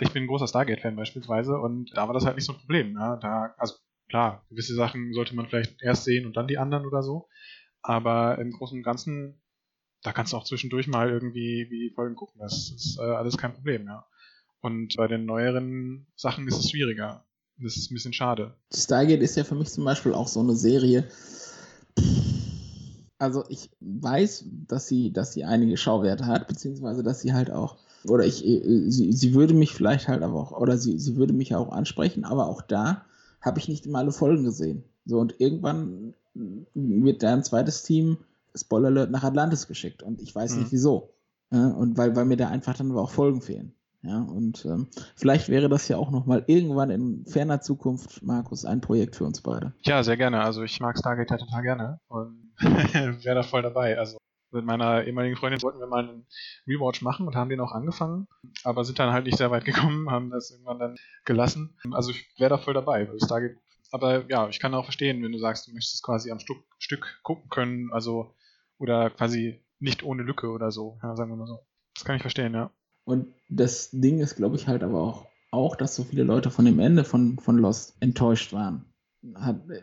ich 0.00 0.12
bin 0.12 0.24
ein 0.24 0.28
großer 0.28 0.46
Stargate-Fan 0.46 0.96
beispielsweise 0.96 1.58
und 1.58 1.90
da 1.94 2.06
war 2.06 2.14
das 2.14 2.24
halt 2.24 2.36
nicht 2.36 2.46
so 2.46 2.52
ein 2.52 2.58
Problem. 2.58 2.94
Ja? 2.94 3.16
Da, 3.16 3.54
also 3.58 3.74
klar, 4.08 4.44
gewisse 4.48 4.74
Sachen 4.74 5.12
sollte 5.12 5.34
man 5.34 5.48
vielleicht 5.48 5.82
erst 5.82 6.04
sehen 6.04 6.26
und 6.26 6.36
dann 6.36 6.46
die 6.46 6.58
anderen 6.58 6.86
oder 6.86 7.02
so. 7.02 7.28
Aber 7.82 8.38
im 8.38 8.52
Großen 8.52 8.78
und 8.78 8.84
Ganzen 8.84 9.41
da 10.02 10.12
kannst 10.12 10.32
du 10.32 10.36
auch 10.36 10.44
zwischendurch 10.44 10.88
mal 10.88 11.10
irgendwie 11.10 11.68
wie 11.70 11.90
Folgen 11.90 12.16
gucken. 12.16 12.40
Das 12.40 12.70
ist 12.70 12.98
äh, 12.98 13.02
alles 13.02 13.38
kein 13.38 13.54
Problem, 13.54 13.86
ja. 13.86 14.04
Und 14.60 14.96
bei 14.96 15.08
den 15.08 15.26
neueren 15.26 16.06
Sachen 16.16 16.46
ist 16.46 16.58
es 16.58 16.70
schwieriger. 16.70 17.24
Das 17.58 17.76
ist 17.76 17.90
ein 17.90 17.94
bisschen 17.94 18.12
schade. 18.12 18.54
Stargate 18.72 19.20
ist 19.20 19.36
ja 19.36 19.44
für 19.44 19.54
mich 19.54 19.70
zum 19.70 19.84
Beispiel 19.84 20.14
auch 20.14 20.28
so 20.28 20.40
eine 20.40 20.54
Serie. 20.54 21.08
Also 23.18 23.44
ich 23.48 23.70
weiß, 23.80 24.46
dass 24.68 24.88
sie, 24.88 25.12
dass 25.12 25.32
sie 25.32 25.44
einige 25.44 25.76
Schauwerte 25.76 26.26
hat, 26.26 26.48
beziehungsweise 26.48 27.02
dass 27.02 27.20
sie 27.20 27.32
halt 27.32 27.50
auch, 27.50 27.76
oder 28.04 28.24
ich, 28.24 28.44
äh, 28.44 28.90
sie, 28.90 29.12
sie 29.12 29.34
würde 29.34 29.54
mich 29.54 29.72
vielleicht 29.72 30.08
halt 30.08 30.22
aber 30.22 30.40
auch, 30.40 30.52
oder 30.52 30.76
sie, 30.76 30.98
sie 30.98 31.16
würde 31.16 31.32
mich 31.32 31.54
auch 31.54 31.70
ansprechen, 31.70 32.24
aber 32.24 32.46
auch 32.46 32.62
da 32.62 33.04
habe 33.40 33.60
ich 33.60 33.68
nicht 33.68 33.86
immer 33.86 33.98
alle 33.98 34.12
Folgen 34.12 34.44
gesehen. 34.44 34.84
So, 35.04 35.18
und 35.18 35.40
irgendwann 35.40 36.14
wird 36.74 37.22
da 37.22 37.32
ein 37.32 37.44
zweites 37.44 37.82
Team 37.82 38.18
Spoiler 38.54 38.88
Alert, 38.88 39.10
nach 39.10 39.24
Atlantis 39.24 39.66
geschickt 39.66 40.02
und 40.02 40.20
ich 40.20 40.34
weiß 40.34 40.54
mhm. 40.54 40.62
nicht 40.62 40.72
wieso. 40.72 41.14
Ja, 41.50 41.68
und 41.68 41.98
weil, 41.98 42.16
weil 42.16 42.24
mir 42.24 42.36
da 42.36 42.48
einfach 42.48 42.76
dann 42.76 42.90
aber 42.90 43.02
auch 43.02 43.10
Folgen 43.10 43.42
fehlen. 43.42 43.74
Ja, 44.02 44.20
und 44.20 44.64
ähm, 44.64 44.88
vielleicht 45.14 45.48
wäre 45.48 45.68
das 45.68 45.86
ja 45.86 45.96
auch 45.96 46.10
nochmal 46.10 46.42
irgendwann 46.48 46.90
in 46.90 47.24
ferner 47.24 47.60
Zukunft, 47.60 48.22
Markus, 48.22 48.64
ein 48.64 48.80
Projekt 48.80 49.14
für 49.14 49.24
uns 49.24 49.42
beide. 49.42 49.74
Ja, 49.82 50.02
sehr 50.02 50.16
gerne. 50.16 50.42
Also 50.42 50.64
ich 50.64 50.80
mag 50.80 50.98
Stargate 50.98 51.30
ja 51.30 51.36
total 51.36 51.62
gerne 51.62 52.00
und 52.08 52.52
wäre 52.58 53.36
da 53.36 53.42
voll 53.44 53.62
dabei. 53.62 53.96
Also 53.98 54.16
mit 54.50 54.64
meiner 54.64 55.04
ehemaligen 55.04 55.36
Freundin 55.36 55.62
wollten 55.62 55.78
wir 55.78 55.86
mal 55.86 56.08
einen 56.08 56.26
Rewatch 56.66 57.02
machen 57.02 57.28
und 57.28 57.36
haben 57.36 57.48
den 57.48 57.60
auch 57.60 57.72
angefangen, 57.72 58.26
aber 58.64 58.84
sind 58.84 58.98
dann 58.98 59.12
halt 59.12 59.24
nicht 59.24 59.38
sehr 59.38 59.52
weit 59.52 59.64
gekommen, 59.64 60.10
haben 60.10 60.30
das 60.30 60.50
irgendwann 60.50 60.80
dann 60.80 60.96
gelassen. 61.24 61.78
Also 61.92 62.10
ich 62.10 62.28
wäre 62.38 62.50
da 62.50 62.58
voll 62.58 62.74
dabei, 62.74 63.08
weil 63.08 63.20
Stargate 63.20 63.56
aber 63.92 64.24
ja, 64.28 64.48
ich 64.48 64.58
kann 64.58 64.74
auch 64.74 64.84
verstehen, 64.84 65.22
wenn 65.22 65.32
du 65.32 65.38
sagst, 65.38 65.66
du 65.66 65.72
möchtest 65.72 66.02
quasi 66.02 66.30
am 66.30 66.40
Stück, 66.40 66.64
Stück 66.78 67.20
gucken 67.22 67.50
können, 67.50 67.92
also 67.92 68.34
oder 68.82 69.10
quasi 69.10 69.60
nicht 69.78 70.02
ohne 70.02 70.24
Lücke 70.24 70.50
oder 70.50 70.72
so, 70.72 70.98
ja, 71.02 71.14
sagen 71.14 71.30
wir 71.30 71.36
mal 71.36 71.46
so. 71.46 71.60
Das 71.94 72.04
kann 72.04 72.16
ich 72.16 72.22
verstehen, 72.22 72.52
ja. 72.52 72.70
Und 73.04 73.28
das 73.48 73.90
Ding 73.92 74.18
ist, 74.18 74.36
glaube 74.36 74.56
ich, 74.56 74.66
halt 74.66 74.82
aber 74.82 75.00
auch, 75.00 75.26
auch, 75.50 75.76
dass 75.76 75.94
so 75.94 76.02
viele 76.02 76.24
Leute 76.24 76.50
von 76.50 76.64
dem 76.64 76.78
Ende 76.80 77.04
von, 77.04 77.38
von 77.38 77.58
Lost 77.58 77.94
enttäuscht 78.00 78.52
waren. 78.52 78.84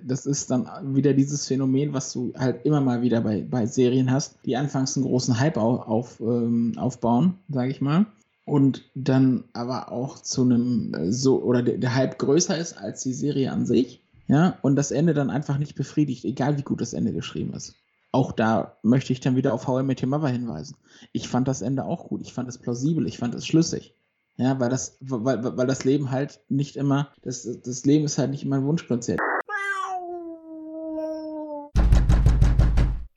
Das 0.03 0.25
ist 0.25 0.51
dann 0.51 0.95
wieder 0.95 1.13
dieses 1.13 1.47
Phänomen, 1.47 1.93
was 1.93 2.11
du 2.11 2.33
halt 2.37 2.65
immer 2.65 2.81
mal 2.81 3.01
wieder 3.01 3.21
bei, 3.21 3.41
bei 3.41 3.65
Serien 3.65 4.11
hast, 4.11 4.37
die 4.45 4.57
anfangs 4.57 4.97
einen 4.97 5.05
großen 5.05 5.39
Hype 5.39 5.55
auf, 5.55 5.87
auf, 5.87 6.19
ähm, 6.19 6.73
aufbauen, 6.77 7.39
sage 7.47 7.71
ich 7.71 7.79
mal. 7.79 8.05
Und 8.45 8.83
dann 8.95 9.45
aber 9.53 9.93
auch 9.93 10.19
zu 10.19 10.41
einem 10.41 10.93
äh, 10.93 11.11
so, 11.11 11.41
oder 11.41 11.63
der, 11.63 11.77
der 11.77 11.95
Hype 11.95 12.17
größer 12.19 12.57
ist 12.57 12.73
als 12.73 13.03
die 13.03 13.13
Serie 13.13 13.51
an 13.51 13.65
sich. 13.65 14.01
Ja, 14.27 14.57
und 14.61 14.75
das 14.75 14.91
Ende 14.91 15.13
dann 15.13 15.29
einfach 15.29 15.57
nicht 15.57 15.75
befriedigt, 15.75 16.25
egal 16.25 16.57
wie 16.57 16.63
gut 16.63 16.81
das 16.81 16.93
Ende 16.93 17.13
geschrieben 17.13 17.53
ist 17.53 17.75
auch 18.11 18.31
da 18.31 18.77
möchte 18.81 19.13
ich 19.13 19.19
dann 19.19 19.35
wieder 19.35 19.53
auf 19.53 19.67
How 19.67 19.81
I 19.81 19.83
Met 19.83 20.01
Your 20.01 20.09
Mother 20.09 20.29
hinweisen. 20.29 20.75
Ich 21.11 21.27
fand 21.27 21.47
das 21.47 21.61
Ende 21.61 21.85
auch 21.85 22.07
gut. 22.07 22.21
Ich 22.21 22.33
fand 22.33 22.49
es 22.49 22.57
plausibel. 22.57 23.07
Ich 23.07 23.17
fand 23.19 23.35
es 23.35 23.45
schlüssig. 23.45 23.93
Ja, 24.37 24.59
weil 24.59 24.69
das, 24.69 24.97
weil, 25.01 25.57
weil 25.57 25.67
das 25.67 25.83
Leben 25.83 26.11
halt 26.11 26.39
nicht 26.47 26.75
immer, 26.77 27.09
das, 27.21 27.47
das 27.61 27.85
Leben 27.85 28.05
ist 28.05 28.17
halt 28.17 28.31
nicht 28.31 28.43
immer 28.43 28.55
ein 28.55 28.65
Wunschkonzert. 28.65 29.19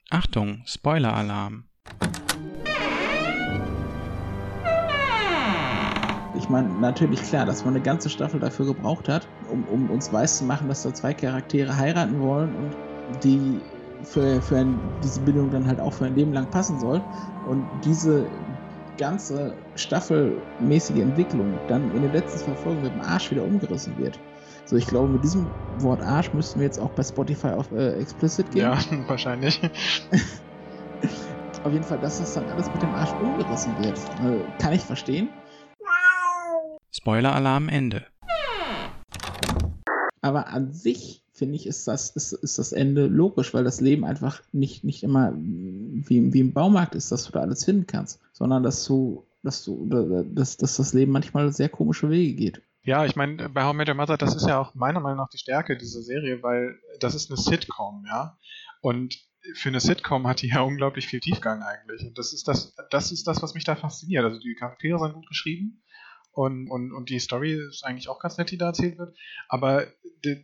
Achtung, 0.09 0.61
Spoiler-Alarm. 0.65 1.63
Ich 6.37 6.49
meine, 6.49 6.69
natürlich 6.79 7.21
klar, 7.23 7.45
dass 7.45 7.63
man 7.63 7.75
eine 7.75 7.83
ganze 7.83 8.09
Staffel 8.09 8.39
dafür 8.39 8.65
gebraucht 8.65 9.07
hat, 9.07 9.27
um, 9.49 9.63
um 9.69 9.89
uns 9.89 10.11
weiß 10.11 10.39
zu 10.39 10.43
machen, 10.43 10.67
dass 10.67 10.83
da 10.83 10.93
zwei 10.93 11.13
Charaktere 11.13 11.77
heiraten 11.77 12.19
wollen 12.19 12.53
und 12.55 13.23
die 13.23 13.59
für, 14.03 14.41
für 14.41 14.57
ein, 14.57 14.79
diese 15.03 15.19
Bindung 15.21 15.51
dann 15.51 15.67
halt 15.67 15.79
auch 15.79 15.93
für 15.93 16.05
ein 16.05 16.15
Leben 16.15 16.33
lang 16.33 16.49
passen 16.49 16.79
soll. 16.79 17.01
Und 17.47 17.65
diese 17.83 18.25
ganze 18.97 19.53
staffelmäßige 19.75 20.99
Entwicklung 20.99 21.57
dann 21.67 21.91
in 21.95 22.03
den 22.03 22.11
letzten 22.11 22.39
zwei 22.39 22.55
Folgen 22.55 22.81
mit 22.81 22.93
dem 22.93 23.01
Arsch 23.01 23.31
wieder 23.31 23.43
umgerissen 23.43 23.97
wird. 23.97 24.19
So, 24.65 24.77
ich 24.77 24.87
glaube, 24.87 25.09
mit 25.09 25.23
diesem 25.23 25.47
Wort 25.79 26.01
Arsch 26.01 26.33
müssten 26.33 26.59
wir 26.59 26.65
jetzt 26.65 26.79
auch 26.79 26.91
bei 26.91 27.03
Spotify 27.03 27.47
auf 27.47 27.71
äh, 27.71 27.99
explicit 27.99 28.49
gehen. 28.51 28.61
Ja, 28.61 28.77
wahrscheinlich. 29.07 29.59
auf 31.63 31.71
jeden 31.71 31.83
Fall, 31.83 31.99
dass 31.99 32.19
das 32.19 32.33
dann 32.33 32.45
alles 32.49 32.71
mit 32.71 32.81
dem 32.81 32.93
Arsch 32.93 33.11
umgerissen 33.21 33.73
wird. 33.79 33.97
Äh, 34.23 34.61
kann 34.61 34.73
ich 34.73 34.81
verstehen. 34.81 35.29
Spoiler-Alarm 36.91 37.69
Ende. 37.69 38.05
Aber 40.21 40.47
an 40.47 40.71
sich, 40.71 41.22
finde 41.43 41.57
ich, 41.57 41.67
ist 41.67 41.89
das, 41.89 42.09
ist, 42.11 42.31
ist 42.31 42.57
das 42.57 42.71
Ende 42.71 43.07
logisch, 43.07 43.53
weil 43.53 43.65
das 43.65 43.81
Leben 43.81 44.05
einfach 44.05 44.41
nicht, 44.53 44.85
nicht 44.85 45.03
immer 45.03 45.33
wie, 45.35 46.33
wie 46.33 46.39
im 46.39 46.53
Baumarkt 46.53 46.95
ist, 46.95 47.11
dass 47.11 47.25
du 47.25 47.33
da 47.33 47.41
alles 47.41 47.65
finden 47.65 47.85
kannst, 47.85 48.21
sondern 48.31 48.63
dass 48.63 48.85
du, 48.85 49.27
dass 49.43 49.65
du, 49.65 49.85
dass, 50.23 50.55
dass 50.55 50.77
das 50.77 50.93
Leben 50.93 51.11
manchmal 51.11 51.51
sehr 51.51 51.67
komische 51.67 52.09
Wege 52.09 52.33
geht. 52.35 52.61
Ja, 52.85 53.05
ich 53.05 53.17
meine, 53.17 53.49
bei 53.49 53.65
How 53.65 53.73
I 53.73 53.77
Met 53.77 53.89
Your 53.89 53.95
Mother, 53.95 54.15
das 54.15 54.35
ist 54.35 54.47
ja 54.47 54.57
auch 54.57 54.73
meiner 54.73 55.01
Meinung 55.01 55.17
nach 55.17 55.29
die 55.29 55.37
Stärke 55.37 55.77
dieser 55.77 56.01
Serie, 56.01 56.41
weil 56.43 56.79
das 57.01 57.13
ist 57.13 57.29
eine 57.29 57.37
Sitcom, 57.37 58.05
ja. 58.07 58.37
Und 58.79 59.17
für 59.55 59.67
eine 59.67 59.81
Sitcom 59.81 60.25
hat 60.27 60.41
die 60.41 60.47
ja 60.47 60.61
unglaublich 60.61 61.07
viel 61.07 61.19
Tiefgang 61.19 61.61
eigentlich. 61.61 62.07
Und 62.07 62.17
das 62.17 62.31
ist 62.31 62.47
das, 62.47 62.73
das 62.89 63.11
ist 63.11 63.27
das, 63.27 63.41
was 63.41 63.53
mich 63.53 63.65
da 63.65 63.75
fasziniert. 63.75 64.23
Also 64.23 64.39
die 64.39 64.55
Charaktere 64.55 64.97
sind 64.99 65.13
gut 65.13 65.27
geschrieben 65.27 65.83
und, 66.33 66.69
und, 66.69 66.91
und 66.91 67.09
die 67.09 67.19
Story 67.19 67.53
ist 67.53 67.85
eigentlich 67.85 68.09
auch 68.09 68.19
ganz 68.19 68.37
nett, 68.37 68.49
die 68.49 68.57
da 68.57 68.67
erzählt 68.67 68.97
wird. 68.97 69.15
Aber 69.47 69.85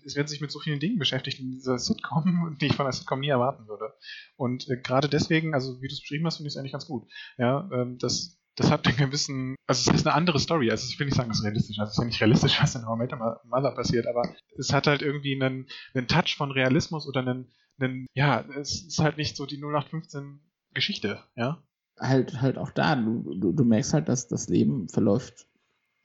es 0.06 0.16
wird 0.16 0.30
sich 0.30 0.40
mit 0.40 0.52
so 0.52 0.60
vielen 0.60 0.80
Dingen 0.80 1.00
beschäftigt 1.00 1.40
in 1.40 1.52
dieser 1.52 1.80
Sitcom, 1.80 2.58
die 2.62 2.68
ich 2.68 2.76
von 2.76 2.86
der 2.86 2.94
Sitcom 2.94 3.20
nie 3.20 3.30
erwarten 3.30 3.68
würde. 3.68 3.94
Und 4.38 4.70
äh, 4.70 4.78
gerade 4.78 5.10
deswegen, 5.10 5.54
also 5.56 5.82
wie 5.82 5.88
du 5.88 5.94
es 5.94 6.02
beschrieben 6.02 6.28
hast, 6.28 6.38
finde 6.38 6.48
ich 6.48 6.54
es 6.54 6.58
eigentlich 6.58 6.74
ganz 6.74 6.86
gut. 6.86 7.10
Ja, 7.40 7.68
ähm, 7.74 7.98
das, 7.98 8.40
das 8.56 8.70
hat 8.70 8.86
einen 8.88 8.98
gewissen, 8.98 9.56
also 9.66 9.90
es 9.90 9.98
ist 9.98 10.06
eine 10.06 10.16
andere 10.16 10.40
Story. 10.40 10.70
Also 10.70 10.88
ich 10.88 11.00
will 11.00 11.08
nicht 11.08 11.16
sagen, 11.16 11.32
es 11.32 11.40
ist 11.40 11.46
realistisch. 11.46 11.80
Also 11.80 11.90
es 11.90 11.94
ist 11.98 12.00
ja 12.00 12.06
nicht 12.06 12.22
realistisch, 12.22 12.62
was 12.62 12.76
in 12.76 12.84
Your 12.84 12.98
Mother 13.46 13.72
passiert, 13.72 14.06
aber 14.06 14.22
es 14.60 14.72
hat 14.72 14.86
halt 14.86 15.02
irgendwie 15.02 15.42
einen, 15.42 15.68
einen 15.96 16.08
Touch 16.08 16.36
von 16.38 16.52
Realismus 16.52 17.08
oder 17.08 17.22
einen, 17.22 17.52
einen, 17.80 18.06
ja, 18.14 18.46
es 18.60 18.86
ist 18.86 19.00
halt 19.00 19.18
nicht 19.18 19.36
so 19.36 19.48
die 19.48 19.58
0815 19.58 20.40
Geschichte, 20.76 21.24
ja. 21.36 21.64
Halt, 22.00 22.42
halt 22.42 22.58
auch 22.58 22.70
da, 22.70 22.96
du, 22.96 23.34
du, 23.36 23.52
du 23.52 23.66
merkst 23.66 23.94
halt, 23.94 24.08
dass 24.08 24.28
das 24.28 24.48
Leben 24.48 24.88
verläuft 24.88 25.49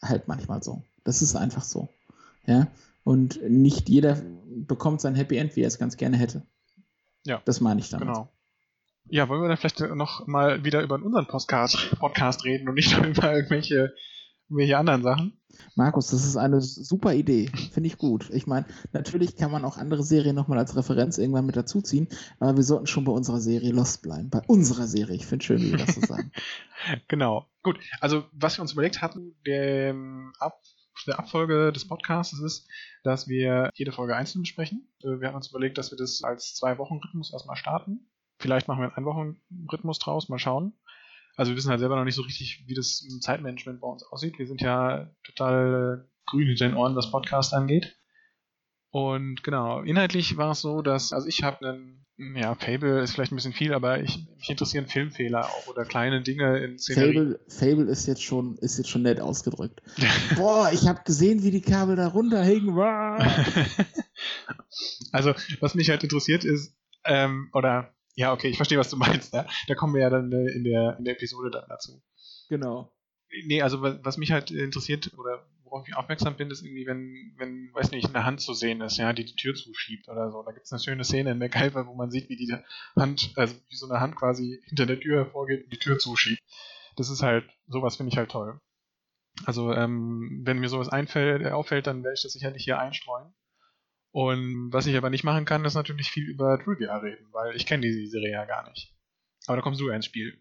halt 0.08 0.28
manchmal 0.28 0.62
so. 0.62 0.82
Das 1.04 1.22
ist 1.22 1.36
einfach 1.36 1.62
so. 1.62 1.88
Ja. 2.46 2.68
Und 3.04 3.40
nicht 3.48 3.88
jeder 3.88 4.22
bekommt 4.46 5.00
sein 5.00 5.14
Happy 5.14 5.36
End, 5.36 5.56
wie 5.56 5.62
er 5.62 5.68
es 5.68 5.78
ganz 5.78 5.96
gerne 5.96 6.16
hätte. 6.16 6.42
Ja. 7.24 7.42
Das 7.44 7.60
meine 7.60 7.80
ich 7.80 7.90
damit. 7.90 8.08
Genau. 8.08 8.28
Ja, 9.06 9.28
wollen 9.28 9.42
wir 9.42 9.48
dann 9.48 9.58
vielleicht 9.58 9.80
noch 9.80 10.26
mal 10.26 10.64
wieder 10.64 10.82
über 10.82 10.94
unseren 10.94 11.26
Podcast, 11.26 11.90
Podcast 11.98 12.44
reden 12.44 12.68
und 12.68 12.74
nicht 12.74 12.96
über 13.06 13.34
irgendwelche, 13.34 13.94
irgendwelche 14.54 14.78
anderen 14.78 15.02
Sachen? 15.02 15.40
Markus, 15.76 16.08
das 16.08 16.24
ist 16.24 16.36
eine 16.36 16.60
super 16.60 17.14
Idee. 17.14 17.50
Finde 17.72 17.86
ich 17.88 17.98
gut. 17.98 18.30
Ich 18.30 18.46
meine, 18.46 18.66
natürlich 18.92 19.36
kann 19.36 19.50
man 19.50 19.64
auch 19.64 19.76
andere 19.76 20.02
Serien 20.02 20.34
nochmal 20.34 20.58
als 20.58 20.76
Referenz 20.76 21.18
irgendwann 21.18 21.46
mit 21.46 21.56
dazuziehen, 21.56 22.08
aber 22.38 22.56
wir 22.56 22.64
sollten 22.64 22.86
schon 22.86 23.04
bei 23.04 23.12
unserer 23.12 23.40
Serie 23.40 23.72
Lost 23.72 24.02
bleiben. 24.02 24.30
Bei 24.30 24.40
unserer 24.46 24.86
Serie. 24.86 25.16
Ich 25.16 25.26
finde 25.26 25.44
schön, 25.44 25.60
wie 25.60 25.72
wir 25.72 25.78
das 25.78 25.94
so 25.94 26.00
sagen. 26.00 26.32
genau. 27.08 27.46
Gut. 27.62 27.78
Also, 28.00 28.24
was 28.32 28.58
wir 28.58 28.62
uns 28.62 28.72
überlegt 28.72 29.02
hatten, 29.02 29.36
der, 29.46 29.94
Ab 30.38 30.60
der 31.08 31.18
Abfolge 31.18 31.72
des 31.72 31.88
Podcasts 31.88 32.38
ist, 32.40 32.68
dass 33.02 33.26
wir 33.26 33.70
jede 33.74 33.90
Folge 33.90 34.14
einzeln 34.14 34.42
besprechen. 34.42 34.88
Äh, 35.02 35.20
wir 35.20 35.28
haben 35.28 35.34
uns 35.34 35.50
überlegt, 35.50 35.76
dass 35.76 35.90
wir 35.90 35.98
das 35.98 36.22
als 36.22 36.54
Zwei-Wochen-Rhythmus 36.54 37.32
erstmal 37.32 37.56
starten. 37.56 38.08
Vielleicht 38.38 38.68
machen 38.68 38.80
wir 38.80 38.86
einen 38.86 38.96
Ein-Wochen-Rhythmus 38.96 39.98
draus, 39.98 40.28
mal 40.28 40.38
schauen. 40.38 40.72
Also 41.36 41.50
wir 41.50 41.56
wissen 41.56 41.70
halt 41.70 41.80
selber 41.80 41.96
noch 41.96 42.04
nicht 42.04 42.14
so 42.14 42.22
richtig, 42.22 42.62
wie 42.66 42.74
das 42.74 43.02
im 43.02 43.20
Zeitmanagement 43.20 43.80
bei 43.80 43.88
uns 43.88 44.04
aussieht. 44.04 44.38
Wir 44.38 44.46
sind 44.46 44.60
ja 44.60 45.10
total 45.24 46.04
äh, 46.04 46.08
grün 46.26 46.46
hinter 46.46 46.68
den 46.68 46.76
Ohren, 46.76 46.94
was 46.96 47.10
Podcast 47.10 47.54
angeht. 47.54 47.96
Und 48.90 49.42
genau, 49.42 49.82
inhaltlich 49.82 50.36
war 50.36 50.52
es 50.52 50.60
so, 50.60 50.80
dass, 50.80 51.12
also 51.12 51.26
ich 51.26 51.42
habe 51.42 51.66
einen, 51.66 52.06
ja, 52.36 52.54
Fable 52.54 53.00
ist 53.00 53.12
vielleicht 53.12 53.32
ein 53.32 53.34
bisschen 53.34 53.52
viel, 53.52 53.74
aber 53.74 54.00
ich, 54.00 54.28
mich 54.36 54.48
interessieren 54.48 54.86
Filmfehler 54.86 55.46
auch 55.46 55.66
oder 55.66 55.84
kleine 55.84 56.22
Dinge 56.22 56.58
in 56.58 56.78
Szenerie. 56.78 57.12
Fable, 57.12 57.40
Fable 57.48 57.90
ist 57.90 58.06
jetzt 58.06 58.22
schon, 58.22 58.56
ist 58.58 58.78
jetzt 58.78 58.90
schon 58.90 59.02
nett 59.02 59.20
ausgedrückt. 59.20 59.82
Boah, 60.36 60.70
ich 60.72 60.86
habe 60.86 61.02
gesehen, 61.04 61.42
wie 61.42 61.50
die 61.50 61.62
Kabel 61.62 61.96
da 61.96 62.06
runterhängen. 62.06 62.78
also, 65.10 65.34
was 65.58 65.74
mich 65.74 65.90
halt 65.90 66.04
interessiert 66.04 66.44
ist, 66.44 66.76
ähm, 67.04 67.50
oder 67.52 67.92
ja, 68.14 68.32
okay, 68.32 68.48
ich 68.48 68.56
verstehe, 68.56 68.78
was 68.78 68.90
du 68.90 68.96
meinst. 68.98 69.34
Ja? 69.34 69.46
Da 69.68 69.74
kommen 69.74 69.94
wir 69.94 70.02
ja 70.02 70.10
dann 70.10 70.32
äh, 70.32 70.52
in 70.52 70.64
der, 70.64 70.96
in 70.98 71.04
der 71.04 71.14
Episode 71.14 71.50
dann 71.50 71.64
dazu. 71.68 72.02
Genau. 72.48 72.90
Nee, 73.46 73.62
also 73.62 73.82
was 73.82 74.16
mich 74.16 74.30
halt 74.30 74.52
interessiert 74.52 75.10
oder 75.18 75.44
worauf 75.64 75.88
ich 75.88 75.96
aufmerksam 75.96 76.36
bin, 76.36 76.52
ist 76.52 76.62
irgendwie, 76.62 76.86
wenn, 76.86 77.34
wenn, 77.36 77.74
weiß 77.74 77.90
nicht, 77.90 78.06
eine 78.06 78.24
Hand 78.24 78.40
zu 78.40 78.54
sehen 78.54 78.80
ist, 78.80 78.96
ja, 78.96 79.12
die 79.12 79.24
die 79.24 79.34
Tür 79.34 79.54
zuschiebt 79.54 80.08
oder 80.08 80.30
so. 80.30 80.42
Da 80.44 80.52
gibt 80.52 80.66
es 80.66 80.72
eine 80.72 80.80
schöne 80.80 81.02
Szene 81.02 81.32
in 81.32 81.38
MacGyver, 81.38 81.88
wo 81.88 81.94
man 81.94 82.12
sieht, 82.12 82.28
wie 82.28 82.36
die 82.36 82.54
Hand, 82.94 83.32
also 83.34 83.56
wie 83.68 83.74
so 83.74 83.88
eine 83.88 83.98
Hand 83.98 84.14
quasi 84.14 84.62
hinter 84.66 84.86
der 84.86 85.00
Tür 85.00 85.24
hervorgeht 85.24 85.64
und 85.64 85.72
die 85.72 85.78
Tür 85.78 85.98
zuschiebt. 85.98 86.40
Das 86.96 87.10
ist 87.10 87.22
halt, 87.22 87.44
sowas 87.66 87.96
finde 87.96 88.12
ich 88.12 88.18
halt 88.18 88.30
toll. 88.30 88.60
Also, 89.46 89.72
ähm, 89.72 90.42
wenn 90.44 90.60
mir 90.60 90.68
sowas 90.68 90.88
einfällt, 90.88 91.42
äh, 91.42 91.50
auffällt, 91.50 91.88
dann 91.88 92.04
werde 92.04 92.14
ich 92.14 92.22
das 92.22 92.34
sicherlich 92.34 92.62
hier 92.62 92.78
einstreuen. 92.78 93.34
Und 94.14 94.72
was 94.72 94.86
ich 94.86 94.96
aber 94.96 95.10
nicht 95.10 95.24
machen 95.24 95.44
kann, 95.44 95.64
ist 95.64 95.74
natürlich 95.74 96.08
viel 96.08 96.30
über 96.30 96.56
Trivia 96.62 96.96
reden, 96.98 97.26
weil 97.32 97.56
ich 97.56 97.66
kenne 97.66 97.80
die 97.80 98.06
Serie 98.06 98.30
ja 98.30 98.44
gar 98.44 98.70
nicht. 98.70 98.94
Aber 99.48 99.56
da 99.56 99.62
kommst 99.62 99.80
du 99.80 99.88
ja 99.88 99.96
ins 99.96 100.04
Spiel. 100.04 100.40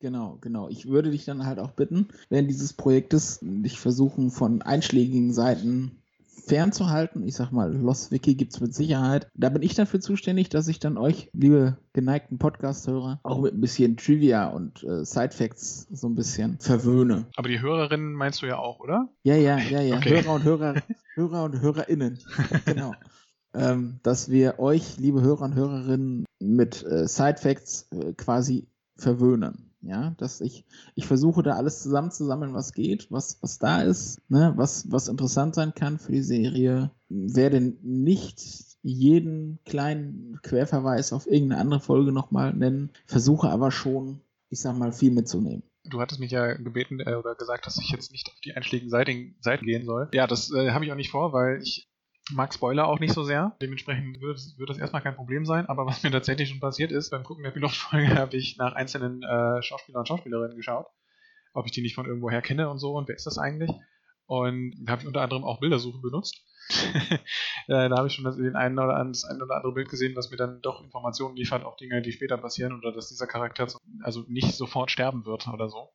Genau, 0.00 0.36
genau. 0.42 0.68
Ich 0.68 0.86
würde 0.86 1.10
dich 1.10 1.24
dann 1.24 1.46
halt 1.46 1.58
auch 1.58 1.70
bitten, 1.70 2.08
während 2.28 2.50
dieses 2.50 2.74
Projektes 2.74 3.38
dich 3.40 3.80
versuchen, 3.80 4.30
von 4.30 4.60
einschlägigen 4.60 5.32
Seiten 5.32 6.02
fernzuhalten. 6.44 7.26
Ich 7.26 7.34
sag 7.34 7.50
mal, 7.50 7.74
Lost 7.74 8.12
Wiki 8.12 8.34
gibt's 8.34 8.60
mit 8.60 8.74
Sicherheit. 8.74 9.28
Da 9.34 9.48
bin 9.48 9.62
ich 9.62 9.74
dafür 9.74 10.00
zuständig, 10.00 10.48
dass 10.48 10.68
ich 10.68 10.78
dann 10.78 10.98
euch, 10.98 11.30
liebe 11.32 11.76
geneigten 11.92 12.38
Podcast-Hörer, 12.38 13.20
auch 13.22 13.40
mit 13.40 13.54
ein 13.54 13.60
bisschen 13.60 13.96
Trivia 13.96 14.48
und 14.48 14.82
äh, 14.84 15.04
Side-Facts 15.04 15.88
so 15.90 16.08
ein 16.08 16.14
bisschen 16.14 16.58
verwöhne. 16.60 17.26
Aber 17.36 17.48
die 17.48 17.60
Hörerinnen 17.60 18.12
meinst 18.12 18.42
du 18.42 18.46
ja 18.46 18.58
auch, 18.58 18.80
oder? 18.80 19.08
Ja, 19.22 19.36
ja, 19.36 19.58
ja, 19.58 19.80
ja. 19.80 19.96
Okay. 19.96 20.22
Hörer 20.22 20.34
und 20.34 20.44
Hörer, 20.44 20.74
Hörer 21.14 21.44
und 21.44 21.60
HörerInnen. 21.60 22.18
genau. 22.64 22.92
ähm, 23.54 24.00
dass 24.02 24.30
wir 24.30 24.58
euch, 24.58 24.98
liebe 24.98 25.22
Hörer 25.22 25.42
und 25.42 25.54
Hörerinnen, 25.54 26.26
mit 26.38 26.84
äh, 26.84 27.08
Side-Facts 27.08 27.88
äh, 27.92 28.12
quasi 28.12 28.68
verwöhnen. 28.96 29.70
Ja, 29.82 30.14
dass 30.18 30.40
ich, 30.40 30.64
ich 30.96 31.06
versuche 31.06 31.44
da 31.44 31.52
alles 31.52 31.82
zusammenzusammeln, 31.82 32.54
was 32.54 32.72
geht, 32.72 33.06
was, 33.12 33.38
was 33.40 33.58
da 33.58 33.82
ist, 33.82 34.20
ne, 34.28 34.52
was, 34.56 34.90
was 34.90 35.06
interessant 35.06 35.54
sein 35.54 35.74
kann 35.74 35.98
für 35.98 36.10
die 36.10 36.22
Serie. 36.22 36.90
Werde 37.08 37.60
nicht 37.60 38.40
jeden 38.82 39.60
kleinen 39.64 40.40
Querverweis 40.42 41.12
auf 41.12 41.26
irgendeine 41.26 41.60
andere 41.60 41.80
Folge 41.80 42.10
nochmal 42.10 42.52
nennen, 42.52 42.90
versuche 43.06 43.48
aber 43.48 43.70
schon, 43.70 44.22
ich 44.48 44.60
sag 44.60 44.76
mal, 44.76 44.92
viel 44.92 45.12
mitzunehmen. 45.12 45.62
Du 45.84 46.00
hattest 46.00 46.20
mich 46.20 46.32
ja 46.32 46.54
gebeten 46.54 46.98
äh, 46.98 47.14
oder 47.14 47.36
gesagt, 47.36 47.66
dass 47.66 47.78
ich 47.78 47.90
jetzt 47.90 48.10
nicht 48.10 48.28
auf 48.28 48.40
die 48.40 48.54
einschlägigen 48.54 48.90
Seiten, 48.90 49.66
gehen 49.66 49.86
soll. 49.86 50.08
Ja, 50.12 50.26
das 50.26 50.52
äh, 50.52 50.70
habe 50.70 50.84
ich 50.84 50.90
auch 50.90 50.96
nicht 50.96 51.10
vor, 51.10 51.32
weil 51.32 51.62
ich 51.62 51.88
mag 52.32 52.52
Spoiler 52.52 52.86
auch 52.88 52.98
nicht 52.98 53.14
so 53.14 53.24
sehr. 53.24 53.56
Dementsprechend 53.60 54.20
wird, 54.20 54.40
wird 54.56 54.70
das 54.70 54.78
erstmal 54.78 55.02
kein 55.02 55.14
Problem 55.14 55.44
sein. 55.44 55.66
Aber 55.66 55.86
was 55.86 56.02
mir 56.02 56.10
tatsächlich 56.10 56.48
schon 56.48 56.60
passiert 56.60 56.92
ist, 56.92 57.10
beim 57.10 57.24
Gucken 57.24 57.44
der 57.44 57.50
Pilotfolge 57.50 58.14
habe 58.18 58.36
ich 58.36 58.56
nach 58.56 58.74
einzelnen 58.74 59.22
äh, 59.22 59.62
Schauspielern 59.62 60.00
und 60.00 60.08
Schauspielerinnen 60.08 60.56
geschaut, 60.56 60.86
ob 61.52 61.66
ich 61.66 61.72
die 61.72 61.82
nicht 61.82 61.94
von 61.94 62.06
irgendwoher 62.06 62.42
kenne 62.42 62.68
und 62.68 62.78
so 62.78 62.96
und 62.96 63.08
wer 63.08 63.16
ist 63.16 63.26
das 63.26 63.38
eigentlich. 63.38 63.70
Und 64.26 64.74
habe 64.88 65.02
ich 65.02 65.06
unter 65.06 65.22
anderem 65.22 65.44
auch 65.44 65.60
Bildersuche 65.60 66.00
benutzt. 66.00 66.42
da 67.68 67.88
habe 67.90 68.08
ich 68.08 68.14
schon 68.14 68.24
das, 68.24 68.36
den 68.36 68.56
einen 68.56 68.76
oder, 68.76 69.04
das 69.04 69.24
ein 69.24 69.40
oder 69.40 69.54
andere 69.54 69.72
Bild 69.72 69.88
gesehen, 69.88 70.16
was 70.16 70.32
mir 70.32 70.36
dann 70.36 70.60
doch 70.62 70.82
Informationen 70.82 71.36
liefert, 71.36 71.64
auch 71.64 71.76
Dinge, 71.76 72.02
die 72.02 72.10
später 72.10 72.36
passieren 72.36 72.76
oder 72.76 72.90
dass 72.90 73.08
dieser 73.08 73.28
Charakter 73.28 73.68
also 74.02 74.24
nicht 74.26 74.52
sofort 74.52 74.90
sterben 74.90 75.24
wird 75.26 75.46
oder 75.46 75.68
so. 75.68 75.90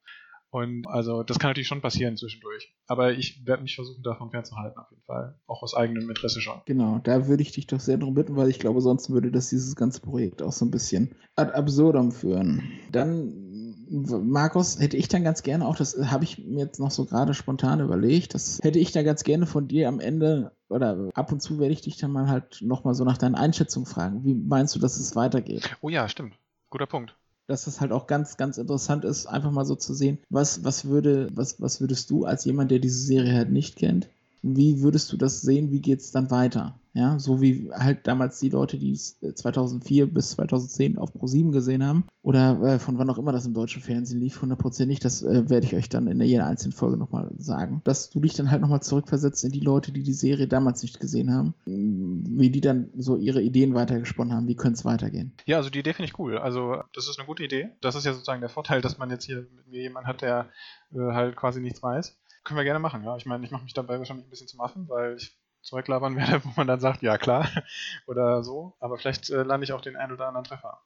Und 0.52 0.86
also 0.88 1.24
das 1.24 1.40
kann 1.40 1.50
natürlich 1.50 1.70
schon 1.70 1.82
passieren 1.82 2.18
zwischendurch. 2.18 2.76
Aber 2.86 3.14
ich 3.14 3.46
werde 3.46 3.64
mich 3.64 3.76
versuchen, 3.76 4.04
davon 4.04 4.32
fernzuhalten, 4.32 4.78
auf 4.78 4.92
jeden 4.92 5.04
Fall. 5.04 5.40
Auch 5.48 5.64
aus 5.64 5.74
eigenem 5.74 6.10
Interesse 6.10 6.42
schon. 6.42 6.62
Genau, 6.66 7.00
da 7.04 7.28
würde 7.28 7.42
ich 7.42 7.54
dich 7.54 7.68
doch 7.68 7.80
sehr 7.80 7.98
darum 7.98 8.16
bitten, 8.16 8.36
weil 8.36 8.50
ich 8.50 8.60
glaube, 8.60 8.82
sonst 8.82 9.10
würde 9.10 9.32
das 9.32 9.50
dieses 9.50 9.78
ganze 9.78 10.02
Projekt 10.02 10.42
auch 10.42 10.52
so 10.52 10.66
ein 10.66 10.72
bisschen 10.72 11.16
ad 11.38 11.54
absurdum 11.54 12.12
führen. 12.12 12.64
Dann, 12.92 13.78
Markus, 13.90 14.78
hätte 14.78 14.98
ich 14.98 15.08
dann 15.08 15.24
ganz 15.24 15.42
gerne 15.42 15.66
auch, 15.66 15.78
das 15.78 15.98
habe 15.98 16.26
ich 16.26 16.38
mir 16.38 16.66
jetzt 16.66 16.82
noch 16.82 16.92
so 16.92 17.06
gerade 17.06 17.34
spontan 17.34 17.80
überlegt, 17.80 18.34
das 18.34 18.60
hätte 18.62 18.80
ich 18.80 18.92
dann 18.92 19.06
ganz 19.06 19.24
gerne 19.24 19.46
von 19.46 19.70
dir 19.70 19.88
am 19.88 20.02
Ende 20.02 20.52
oder 20.68 21.10
ab 21.14 21.32
und 21.32 21.42
zu 21.42 21.60
werde 21.60 21.74
ich 21.74 21.82
dich 21.82 21.96
dann 21.96 22.12
mal 22.12 22.28
halt 22.28 22.62
nochmal 22.62 22.94
so 22.94 23.06
nach 23.06 23.18
deinen 23.18 23.36
Einschätzungen 23.36 23.86
fragen. 23.86 24.26
Wie 24.26 24.34
meinst 24.34 24.76
du, 24.76 24.80
dass 24.80 25.00
es 25.00 25.16
weitergeht? 25.16 25.78
Oh 25.80 25.88
ja, 25.88 26.10
stimmt. 26.10 26.36
Guter 26.70 26.88
Punkt. 26.88 27.16
Dass 27.48 27.66
das 27.66 27.82
halt 27.82 27.92
auch 27.92 28.08
ganz, 28.08 28.38
ganz 28.38 28.58
interessant 28.58 29.06
ist, 29.06 29.26
einfach 29.26 29.52
mal 29.52 29.66
so 29.66 29.76
zu 29.76 29.94
sehen, 29.94 30.20
was, 30.30 30.64
was 30.64 30.86
würde, 30.86 31.28
was, 31.34 31.62
was 31.62 31.82
würdest 31.82 32.10
du 32.10 32.26
als 32.26 32.46
jemand, 32.46 32.72
der 32.72 32.80
diese 32.80 33.02
Serie 33.04 33.34
halt 33.34 33.52
nicht 33.52 33.76
kennt, 33.76 34.10
wie 34.42 34.82
würdest 34.82 35.12
du 35.12 35.18
das 35.18 35.42
sehen? 35.42 35.72
Wie 35.72 35.82
geht 35.82 36.00
es 36.00 36.12
dann 36.12 36.32
weiter? 36.32 36.80
Ja, 36.94 37.20
so 37.20 37.40
wie 37.40 37.72
halt 37.72 38.06
damals 38.06 38.40
die 38.40 38.50
Leute, 38.50 38.78
die 38.78 38.92
es 38.92 39.18
2004 39.20 40.04
äh, 40.04 40.08
bis 40.08 40.32
2010 40.32 40.98
auf 40.98 41.16
Pro7 41.16 41.52
gesehen 41.52 41.86
haben 41.86 42.06
oder 42.22 42.62
äh, 42.62 42.80
von 42.80 42.98
wann 42.98 43.10
auch 43.10 43.18
immer 43.18 43.32
das 43.32 43.46
im 43.46 43.54
deutschen 43.54 43.82
Fernsehen 43.82 44.20
lief, 44.20 44.42
hundertprozentig, 44.42 45.00
das 45.00 45.24
äh, 45.24 45.50
werde 45.50 45.66
ich 45.66 45.74
euch 45.74 45.88
dann 45.88 46.08
in 46.08 46.20
jeder 46.20 46.48
einzelnen 46.48 46.74
Folge 46.74 46.98
nochmal 46.98 47.32
sagen. 47.38 47.82
Dass 47.86 48.10
du 48.10 48.20
dich 48.20 48.34
dann 48.34 48.52
halt 48.52 48.62
nochmal 48.62 48.82
zurückversetzt 48.82 49.46
in 49.46 49.54
die 49.54 49.62
Leute, 49.62 49.94
die 49.94 50.04
die 50.04 50.12
Serie 50.12 50.50
damals 50.50 50.82
nicht 50.82 51.00
gesehen 51.00 51.34
haben, 51.34 51.54
wie 51.66 52.50
die 52.50 52.62
dann 52.62 52.90
so 52.98 53.16
ihre 53.16 53.42
Ideen 53.42 53.74
weitergesponnen 53.74 54.34
haben, 54.34 54.50
wie 54.50 54.56
könnte 54.56 54.80
es 54.80 54.84
weitergehen. 54.84 55.32
Ja, 55.46 55.58
also 55.58 55.70
die 55.70 55.80
Idee 55.80 55.94
finde 55.94 56.10
ich 56.10 56.20
cool. 56.20 56.38
Also 56.38 56.84
das 56.94 57.08
ist 57.08 57.20
eine 57.20 57.26
gute 57.26 57.46
Idee. 57.46 57.70
Das 57.80 57.96
ist 57.96 58.06
ja 58.06 58.12
sozusagen 58.12 58.42
der 58.42 58.50
Vorteil, 58.50 58.82
dass 58.82 58.98
man 58.98 59.10
jetzt 59.10 59.24
hier 59.24 59.48
mit 59.56 59.68
mir 59.70 59.82
jemanden 59.82 60.10
hat, 60.10 60.22
der 60.22 60.50
äh, 60.94 61.14
halt 61.14 61.38
quasi 61.38 61.62
nichts 61.62 61.82
weiß. 61.82 62.18
Können 62.44 62.58
wir 62.58 62.64
gerne 62.64 62.80
machen, 62.80 63.04
ja. 63.04 63.16
Ich 63.18 63.26
meine, 63.26 63.46
ich 63.46 63.52
mache 63.52 63.64
mich 63.64 63.74
dabei 63.74 64.00
wahrscheinlich 64.00 64.26
ein 64.26 64.30
bisschen 64.30 64.48
zum 64.48 64.62
Affen, 64.62 64.90
weil 64.90 65.16
ich 65.16 65.38
zurücklabern 65.62 66.16
werde, 66.16 66.44
wo 66.44 66.50
man 66.56 66.68
dann 66.68 66.80
sagt, 66.80 67.02
ja 67.02 67.18
klar, 67.18 67.48
oder 68.08 68.44
so. 68.44 68.76
Aber 68.80 68.98
vielleicht 68.98 69.30
äh, 69.30 69.44
lande 69.44 69.64
ich 69.64 69.74
auch 69.74 69.82
den 69.82 69.96
einen 69.96 70.14
oder 70.14 70.28
anderen 70.28 70.46
Treffer. 70.46 70.82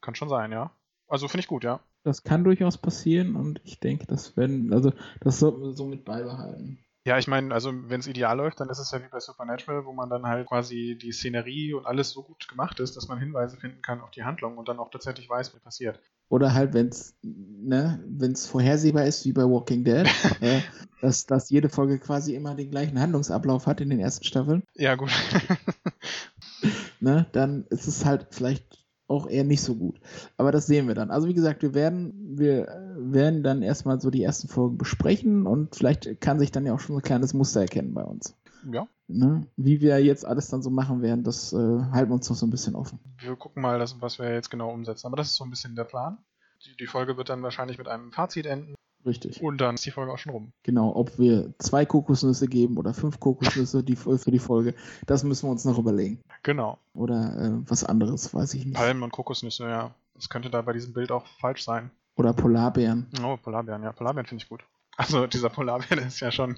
Kann 0.00 0.14
schon 0.14 0.28
sein, 0.28 0.52
ja. 0.52 0.72
Also 1.06 1.28
finde 1.28 1.42
ich 1.42 1.48
gut, 1.48 1.64
ja. 1.64 1.80
Das 2.02 2.22
kann 2.22 2.44
durchaus 2.44 2.78
passieren 2.78 3.36
und 3.36 3.60
ich 3.64 3.78
denke, 3.78 4.06
das 4.06 4.36
werden, 4.36 4.72
also 4.72 4.92
das 5.20 5.38
sollten 5.38 5.62
wir 5.62 5.72
so 5.72 5.84
mit 5.84 6.04
beibehalten. 6.04 6.84
Ja, 7.06 7.16
ich 7.16 7.28
meine, 7.28 7.54
also 7.54 7.72
wenn 7.88 8.00
es 8.00 8.06
ideal 8.06 8.36
läuft, 8.36 8.60
dann 8.60 8.68
ist 8.68 8.78
es 8.78 8.90
ja 8.90 9.02
wie 9.02 9.08
bei 9.10 9.20
Supernatural, 9.20 9.86
wo 9.86 9.92
man 9.92 10.10
dann 10.10 10.26
halt 10.26 10.46
quasi 10.46 10.98
die 11.00 11.12
Szenerie 11.12 11.72
und 11.72 11.86
alles 11.86 12.10
so 12.10 12.22
gut 12.22 12.46
gemacht 12.46 12.78
ist, 12.78 12.94
dass 12.94 13.08
man 13.08 13.18
Hinweise 13.18 13.56
finden 13.56 13.80
kann 13.80 14.02
auf 14.02 14.10
die 14.10 14.24
Handlung 14.24 14.58
und 14.58 14.68
dann 14.68 14.78
auch 14.78 14.90
tatsächlich 14.90 15.28
weiß, 15.28 15.54
was 15.54 15.62
passiert. 15.62 15.98
Oder 16.28 16.52
halt, 16.52 16.74
wenn 16.74 16.88
es 16.88 17.16
ne, 17.22 18.04
wenn's 18.06 18.46
vorhersehbar 18.46 19.06
ist, 19.06 19.24
wie 19.24 19.32
bei 19.32 19.42
Walking 19.42 19.82
Dead, 19.82 20.06
äh, 20.42 20.60
dass, 21.00 21.24
dass 21.24 21.48
jede 21.48 21.70
Folge 21.70 21.98
quasi 21.98 22.34
immer 22.34 22.54
den 22.54 22.70
gleichen 22.70 23.00
Handlungsablauf 23.00 23.66
hat 23.66 23.80
in 23.80 23.88
den 23.88 24.00
ersten 24.00 24.24
Staffeln. 24.24 24.62
Ja, 24.74 24.94
gut. 24.94 25.10
ne, 27.00 27.26
dann 27.32 27.64
ist 27.70 27.86
es 27.86 28.04
halt 28.04 28.28
vielleicht 28.30 28.86
auch 29.08 29.26
eher 29.26 29.44
nicht 29.44 29.62
so 29.62 29.74
gut. 29.74 29.98
Aber 30.36 30.52
das 30.52 30.66
sehen 30.66 30.86
wir 30.86 30.94
dann. 30.94 31.10
Also 31.10 31.26
wie 31.26 31.34
gesagt, 31.34 31.62
wir 31.62 31.74
werden, 31.74 32.38
wir 32.38 32.89
werden 33.00 33.42
dann 33.42 33.62
erstmal 33.62 34.00
so 34.00 34.10
die 34.10 34.22
ersten 34.22 34.48
Folgen 34.48 34.78
besprechen 34.78 35.46
und 35.46 35.76
vielleicht 35.76 36.20
kann 36.20 36.38
sich 36.38 36.52
dann 36.52 36.66
ja 36.66 36.74
auch 36.74 36.80
schon 36.80 36.96
ein 36.96 37.02
kleines 37.02 37.34
Muster 37.34 37.60
erkennen 37.60 37.94
bei 37.94 38.04
uns. 38.04 38.36
Ja. 38.70 38.86
Ne? 39.08 39.46
Wie 39.56 39.80
wir 39.80 40.02
jetzt 40.02 40.24
alles 40.24 40.48
dann 40.48 40.62
so 40.62 40.70
machen 40.70 41.02
werden, 41.02 41.24
das 41.24 41.52
äh, 41.52 41.56
halten 41.56 42.10
wir 42.10 42.14
uns 42.14 42.28
noch 42.28 42.36
so 42.36 42.46
ein 42.46 42.50
bisschen 42.50 42.74
offen. 42.74 42.98
Wir 43.18 43.34
gucken 43.36 43.62
mal, 43.62 43.78
das, 43.78 44.00
was 44.00 44.18
wir 44.18 44.32
jetzt 44.32 44.50
genau 44.50 44.70
umsetzen. 44.70 45.06
Aber 45.06 45.16
das 45.16 45.28
ist 45.28 45.36
so 45.36 45.44
ein 45.44 45.50
bisschen 45.50 45.74
der 45.74 45.84
Plan. 45.84 46.18
Die, 46.64 46.76
die 46.76 46.86
Folge 46.86 47.16
wird 47.16 47.28
dann 47.28 47.42
wahrscheinlich 47.42 47.78
mit 47.78 47.88
einem 47.88 48.12
Fazit 48.12 48.46
enden. 48.46 48.74
Richtig. 49.06 49.42
Und 49.42 49.60
dann 49.62 49.76
ist 49.76 49.86
die 49.86 49.90
Folge 49.90 50.12
auch 50.12 50.18
schon 50.18 50.32
rum. 50.32 50.52
Genau, 50.62 50.94
ob 50.94 51.18
wir 51.18 51.54
zwei 51.58 51.86
Kokosnüsse 51.86 52.46
geben 52.48 52.76
oder 52.76 52.92
fünf 52.92 53.18
Kokosnüsse 53.18 53.82
die, 53.82 53.96
für 53.96 54.30
die 54.30 54.38
Folge, 54.38 54.74
das 55.06 55.24
müssen 55.24 55.46
wir 55.46 55.52
uns 55.52 55.64
noch 55.64 55.78
überlegen. 55.78 56.20
Genau. 56.42 56.78
Oder 56.92 57.38
äh, 57.38 57.70
was 57.70 57.82
anderes, 57.82 58.34
weiß 58.34 58.54
ich 58.54 58.66
nicht. 58.66 58.76
Palmen 58.76 59.02
und 59.02 59.10
Kokosnüsse, 59.10 59.68
ja. 59.68 59.94
Das 60.14 60.28
könnte 60.28 60.50
da 60.50 60.60
bei 60.60 60.74
diesem 60.74 60.92
Bild 60.92 61.12
auch 61.12 61.26
falsch 61.26 61.64
sein. 61.64 61.90
Oder 62.16 62.32
Polarbeeren. 62.32 63.08
Oh, 63.22 63.36
Polarbeeren, 63.36 63.82
ja. 63.82 63.92
Polarbeeren 63.92 64.26
finde 64.26 64.42
ich 64.42 64.48
gut. 64.48 64.64
Also 64.96 65.26
dieser 65.26 65.48
Polarbären 65.48 65.98
ist 66.06 66.20
ja 66.20 66.30
schon. 66.30 66.56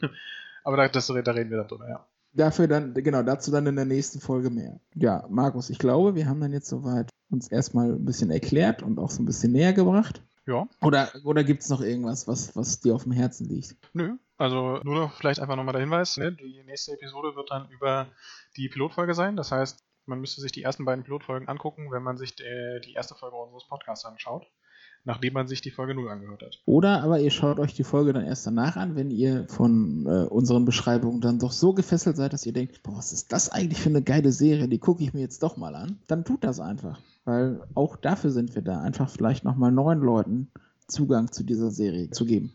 Aber 0.65 0.77
da, 0.77 0.89
das, 0.89 1.07
da 1.07 1.13
reden 1.15 1.51
wir 1.51 1.59
dann 1.59 1.69
drüber, 1.69 1.89
ja. 1.89 2.07
Dafür 2.35 2.67
dann, 2.67 2.95
genau, 2.95 3.23
dazu 3.23 3.51
dann 3.51 3.67
in 3.67 3.77
der 3.77 3.85
nächsten 3.85 4.19
Folge 4.19 4.49
mehr. 4.49 4.81
Ja, 4.95 5.27
Markus, 5.29 5.69
ich 5.69 5.79
glaube, 5.79 6.15
wir 6.15 6.27
haben 6.27 6.41
dann 6.41 6.53
jetzt 6.53 6.69
soweit 6.69 7.11
uns 7.31 7.49
erstmal 7.49 7.93
ein 7.93 8.05
bisschen 8.05 8.31
erklärt 8.31 8.83
und 8.83 8.99
auch 8.99 9.11
so 9.11 9.23
ein 9.23 9.27
bisschen 9.27 9.53
näher 9.53 9.75
gebracht. 9.75 10.23
Ja. 10.47 10.67
Oder, 10.81 11.11
oder 11.25 11.45
gibt 11.45 11.63
es 11.63 11.69
noch 11.69 11.83
irgendwas, 11.83 12.27
was, 12.27 12.57
was 12.57 12.81
dir 12.81 12.95
auf 12.95 13.05
dem 13.05 13.13
Herzen 13.13 13.49
liegt? 13.49 13.77
Nö, 13.93 14.17
also 14.39 14.81
nur 14.83 14.95
noch 14.95 15.15
vielleicht 15.15 15.41
einfach 15.41 15.57
nochmal 15.57 15.75
der 15.75 15.83
Hinweis, 15.83 16.17
ne? 16.17 16.33
die 16.33 16.63
nächste 16.65 16.93
Episode 16.93 17.37
wird 17.37 17.51
dann 17.51 17.69
über 17.69 18.09
die 18.57 18.69
Pilotfolge 18.69 19.15
sein. 19.15 19.37
Das 19.37 19.53
heißt, 19.53 19.85
man 20.07 20.21
müsste 20.21 20.41
sich 20.41 20.53
die 20.53 20.63
ersten 20.63 20.85
beiden 20.85 21.05
Pilotfolgen 21.05 21.49
angucken, 21.49 21.93
wenn 21.93 22.03
man 22.03 22.17
sich 22.17 22.35
die, 22.35 22.81
die 22.85 22.95
erste 22.95 23.15
Folge 23.15 23.37
unseres 23.37 23.69
Podcasts 23.69 24.05
anschaut 24.05 24.47
nachdem 25.05 25.35
man 25.35 25.49
sich 25.49 25.61
die 25.61 25.71
Folge 25.71 25.95
0 25.95 26.09
angehört 26.09 26.43
hat. 26.43 26.63
Oder 26.65 27.03
aber 27.03 27.21
ihr 27.21 27.31
schaut 27.31 27.59
euch 27.59 27.75
die 27.75 27.85
Folge 27.85 28.13
dann 28.13 28.25
erst 28.25 28.47
danach 28.47 28.77
an, 28.77 28.95
wenn 28.95 29.11
ihr 29.11 29.47
von 29.49 30.07
äh, 30.07 30.27
unseren 30.27 30.65
Beschreibungen 30.65 31.21
dann 31.21 31.39
doch 31.39 31.53
so 31.53 31.73
gefesselt 31.73 32.17
seid, 32.17 32.33
dass 32.33 32.47
ihr 32.47 32.53
denkt, 32.53 32.83
boah, 32.83 32.97
was 32.97 33.13
ist 33.13 33.33
das 33.33 33.49
eigentlich 33.51 33.81
für 33.81 33.89
eine 33.89 34.03
geile 34.03 34.33
Serie, 34.33 34.69
die 34.69 34.79
gucke 34.79 35.03
ich 35.03 35.13
mir 35.13 35.21
jetzt 35.21 35.43
doch 35.43 35.57
mal 35.57 35.75
an. 35.75 35.99
Dann 36.07 36.25
tut 36.25 36.45
das 36.45 36.61
einfach, 36.61 37.01
weil 37.25 37.61
auch 37.75 37.97
dafür 37.97 38.31
sind 38.31 38.55
wir 38.55 38.63
da, 38.63 38.81
einfach 38.81 39.11
vielleicht 39.11 39.45
nochmal 39.45 39.73
neuen 39.73 40.01
Leuten 40.01 40.51
Zugang 40.87 41.33
zu 41.33 41.43
dieser 41.43 41.71
Serie 41.71 42.11
zu 42.11 42.25
geben. 42.25 42.53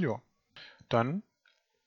Ja, 0.00 0.20
dann 0.88 1.22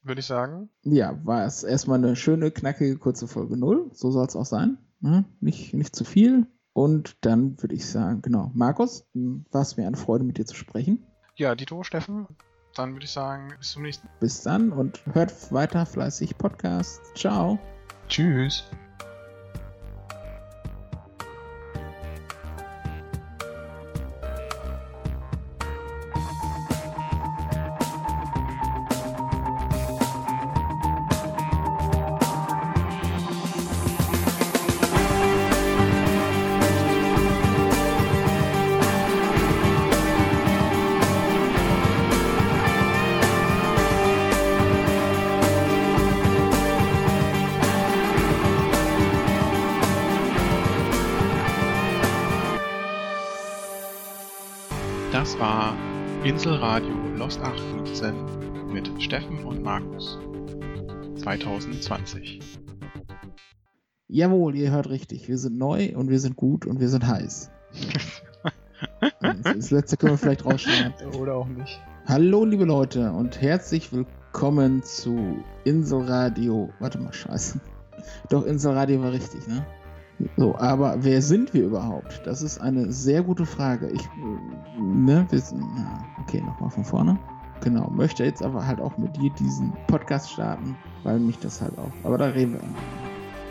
würde 0.04 0.20
ich 0.20 0.26
sagen. 0.26 0.70
Ja, 0.84 1.20
war 1.26 1.46
es 1.46 1.64
erstmal 1.64 1.98
eine 1.98 2.16
schöne, 2.16 2.52
knackige, 2.52 2.98
kurze 2.98 3.28
Folge 3.28 3.58
0. 3.58 3.92
So 3.94 4.12
soll 4.12 4.26
es 4.26 4.36
auch 4.36 4.46
sein. 4.46 4.78
Hm? 5.02 5.26
Nicht, 5.42 5.74
nicht 5.74 5.96
zu 5.96 6.06
viel, 6.06 6.48
und 6.78 7.18
dann 7.22 7.60
würde 7.60 7.74
ich 7.74 7.88
sagen, 7.88 8.22
genau, 8.22 8.52
Markus, 8.54 9.04
war 9.16 9.64
es 9.64 9.78
mir 9.78 9.88
eine 9.88 9.98
Freude, 9.98 10.24
mit 10.24 10.38
dir 10.38 10.46
zu 10.46 10.54
sprechen. 10.54 11.04
Ja, 11.36 11.56
Dito, 11.56 11.82
Steffen, 11.82 12.28
dann 12.76 12.94
würde 12.94 13.06
ich 13.06 13.12
sagen, 13.12 13.52
bis 13.58 13.72
zum 13.72 13.82
nächsten. 13.82 14.08
Bis 14.20 14.44
dann 14.44 14.72
und 14.72 15.02
hört 15.12 15.52
weiter 15.52 15.88
fleißig 15.88 16.38
Podcast. 16.38 17.02
Ciao. 17.16 17.58
Tschüss. 18.10 18.64
Lost 57.28 57.42
815 57.42 58.72
mit 58.72 59.04
Steffen 59.04 59.44
und 59.44 59.62
Markus 59.62 60.18
2020. 61.18 62.40
Jawohl, 64.08 64.56
ihr 64.56 64.72
hört 64.72 64.90
richtig. 64.90 65.28
Wir 65.28 65.38
sind 65.38 65.58
neu 65.58 65.94
und 65.98 66.10
wir 66.10 66.22
sind 66.22 66.38
gut 66.38 66.66
und 66.66 66.80
wir 66.80 66.88
sind 66.88 67.06
heiß. 67.06 67.52
das 69.44 69.72
letzte 69.72 69.98
können 69.98 70.14
wir 70.14 70.18
vielleicht 70.18 70.46
rausschneiden. 70.46 71.16
Oder 71.16 71.36
auch 71.36 71.50
nicht. 71.50 71.82
Hallo, 72.06 72.46
liebe 72.46 72.64
Leute, 72.64 73.12
und 73.12 73.42
herzlich 73.42 73.92
willkommen 73.92 74.82
zu 74.84 75.44
Inselradio. 75.66 76.70
Warte 76.80 76.98
mal, 76.98 77.12
scheiße. 77.12 77.60
Doch, 78.30 78.46
Inselradio 78.46 79.04
war 79.04 79.12
richtig, 79.12 79.46
ne? 79.50 79.68
So, 80.36 80.56
aber 80.58 80.96
wer 81.00 81.22
sind 81.22 81.54
wir 81.54 81.66
überhaupt? 81.66 82.22
Das 82.26 82.42
ist 82.42 82.60
eine 82.60 82.92
sehr 82.92 83.22
gute 83.22 83.46
Frage. 83.46 83.90
Ich, 83.90 84.02
ne, 84.80 85.28
wir 85.30 85.40
sind, 85.40 85.64
na, 85.76 86.04
okay, 86.22 86.42
nochmal 86.42 86.72
von 86.72 86.84
vorne. 86.84 87.20
Genau, 87.62 87.90
möchte 87.90 88.24
jetzt 88.24 88.44
aber 88.44 88.66
halt 88.66 88.80
auch 88.80 88.98
mit 88.98 89.16
dir 89.18 89.32
diesen 89.32 89.74
Podcast 89.88 90.32
starten, 90.32 90.76
weil 91.04 91.20
mich 91.20 91.40
das 91.40 91.62
halt 91.62 91.78
auch, 91.78 91.92
aber 92.04 92.18
da 92.18 92.26
reden 92.26 92.54
wir. 92.54 92.62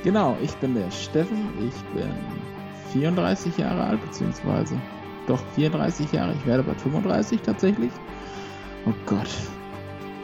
Genau, 0.05 0.37
ich 0.43 0.55
bin 0.57 0.75
der 0.75 0.91
Steffen, 0.91 1.49
ich 1.59 1.75
bin 1.93 2.11
34 2.93 3.59
Jahre 3.59 3.83
alt, 3.83 4.01
beziehungsweise 4.05 4.77
doch 5.27 5.41
34 5.57 6.13
Jahre, 6.13 6.35
ich 6.35 6.47
werde 6.47 6.63
bald 6.63 6.81
35 6.81 7.41
tatsächlich. 7.43 7.91
Oh 8.87 8.95
Gott, 9.07 9.29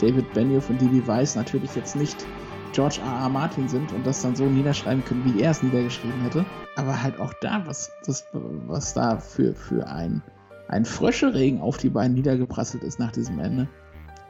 David 0.00 0.32
Benioff 0.32 0.70
und 0.70 0.80
Didi 0.80 1.04
Weiss 1.06 1.34
natürlich 1.34 1.74
jetzt 1.74 1.96
nicht 1.96 2.24
George 2.72 3.00
R. 3.04 3.24
R. 3.24 3.28
Martin 3.28 3.68
sind 3.68 3.92
und 3.92 4.06
das 4.06 4.22
dann 4.22 4.34
so 4.34 4.44
niederschreiben 4.44 5.04
können, 5.04 5.24
wie 5.24 5.40
er 5.40 5.50
es 5.50 5.62
niedergeschrieben 5.62 6.20
hätte. 6.22 6.44
Aber 6.76 7.02
halt 7.02 7.20
auch 7.20 7.32
da, 7.40 7.62
was, 7.66 7.90
das, 8.06 8.26
was 8.32 8.94
da 8.94 9.18
für, 9.18 9.54
für 9.54 9.86
ein, 9.86 10.22
ein 10.68 10.84
Fröscheregen 10.84 11.60
auf 11.60 11.76
die 11.76 11.90
beiden 11.90 12.14
niedergeprasselt 12.14 12.82
ist 12.82 12.98
nach 12.98 13.12
diesem 13.12 13.38
Ende. 13.38 13.68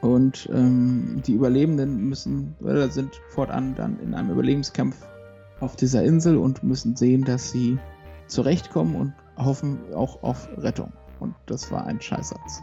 Und 0.01 0.49
ähm, 0.51 1.21
die 1.25 1.33
Überlebenden 1.33 2.09
müssen, 2.09 2.55
oder 2.59 2.89
sind 2.89 3.15
fortan 3.29 3.73
dann 3.75 3.97
in 4.01 4.13
einem 4.13 4.31
Überlebenskampf 4.31 4.97
auf 5.61 5.77
dieser 5.77 6.03
Insel 6.03 6.37
und 6.37 6.61
müssen 6.63 6.97
sehen, 6.97 7.23
dass 7.23 7.51
sie 7.51 7.79
zurechtkommen 8.27 8.95
und 8.95 9.13
hoffen 9.37 9.79
auch 9.93 10.21
auf 10.21 10.49
Rettung. 10.57 10.91
Und 11.21 11.33
das 11.45 11.71
war 11.71 11.85
ein 11.85 12.01
Scheißsatz. 12.01 12.61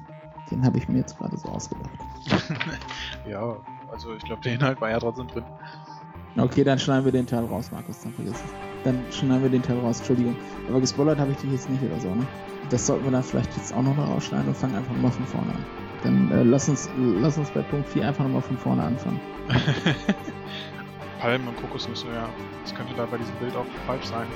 Den 0.51 0.63
habe 0.63 0.77
ich 0.77 0.89
mir 0.89 0.99
jetzt 0.99 1.17
gerade 1.17 1.37
so 1.39 1.49
ausgedacht. 1.49 1.91
ja, 3.31 3.57
also 3.91 4.15
ich 4.15 4.25
glaube, 4.25 4.43
der 4.43 4.55
Inhalt 4.55 4.81
war 4.81 4.91
ja 4.91 4.99
trotzdem 4.99 5.29
drin. 5.29 5.45
Okay, 6.37 6.65
dann 6.65 6.79
schneiden 6.79 7.05
wir 7.05 7.13
den 7.13 7.27
Teil 7.27 7.45
raus, 7.45 7.71
Markus, 7.73 8.01
dann 8.03 8.13
vergiss 8.13 8.35
es. 8.35 8.53
dann 8.85 9.03
schneiden 9.11 9.43
wir 9.43 9.51
den 9.51 9.63
Teil 9.63 9.79
raus, 9.81 9.99
Entschuldigung. 9.99 10.37
Aber 10.69 10.81
gespoilert 10.81 11.19
habe 11.19 11.33
ich 11.33 11.39
dich 11.39 11.51
jetzt 11.53 11.69
nicht 11.69 11.83
oder 11.83 11.99
so, 12.01 12.15
ne? 12.15 12.27
Das 12.71 12.87
sollten 12.87 13.05
wir 13.05 13.11
dann 13.11 13.23
vielleicht 13.23 13.55
jetzt 13.57 13.75
auch 13.75 13.83
noch 13.83 13.97
mal 13.97 14.05
rausschneiden 14.07 14.47
und 14.47 14.57
fangen 14.57 14.77
einfach 14.77 14.95
mal 14.97 15.11
von 15.11 15.27
vorne 15.27 15.51
an. 15.51 15.65
Dann 16.05 16.31
äh, 16.31 16.43
lass, 16.45 16.69
uns, 16.69 16.89
lass 16.97 17.37
uns 17.37 17.51
bei 17.51 17.63
Punkt 17.63 17.89
4 17.89 18.07
einfach 18.07 18.25
nochmal 18.25 18.43
von 18.43 18.57
vorne 18.57 18.83
anfangen. 18.85 19.21
Palmen 21.21 21.49
und 21.49 21.57
Kokosnüsse, 21.57 22.07
ja. 22.15 22.29
Das 22.63 22.75
könnte 22.75 22.95
da 22.97 23.07
bei 23.07 23.19
diesem 23.19 23.35
Bild 23.37 23.55
auch 23.57 23.67
falsch 23.87 24.07
sein. 24.07 24.27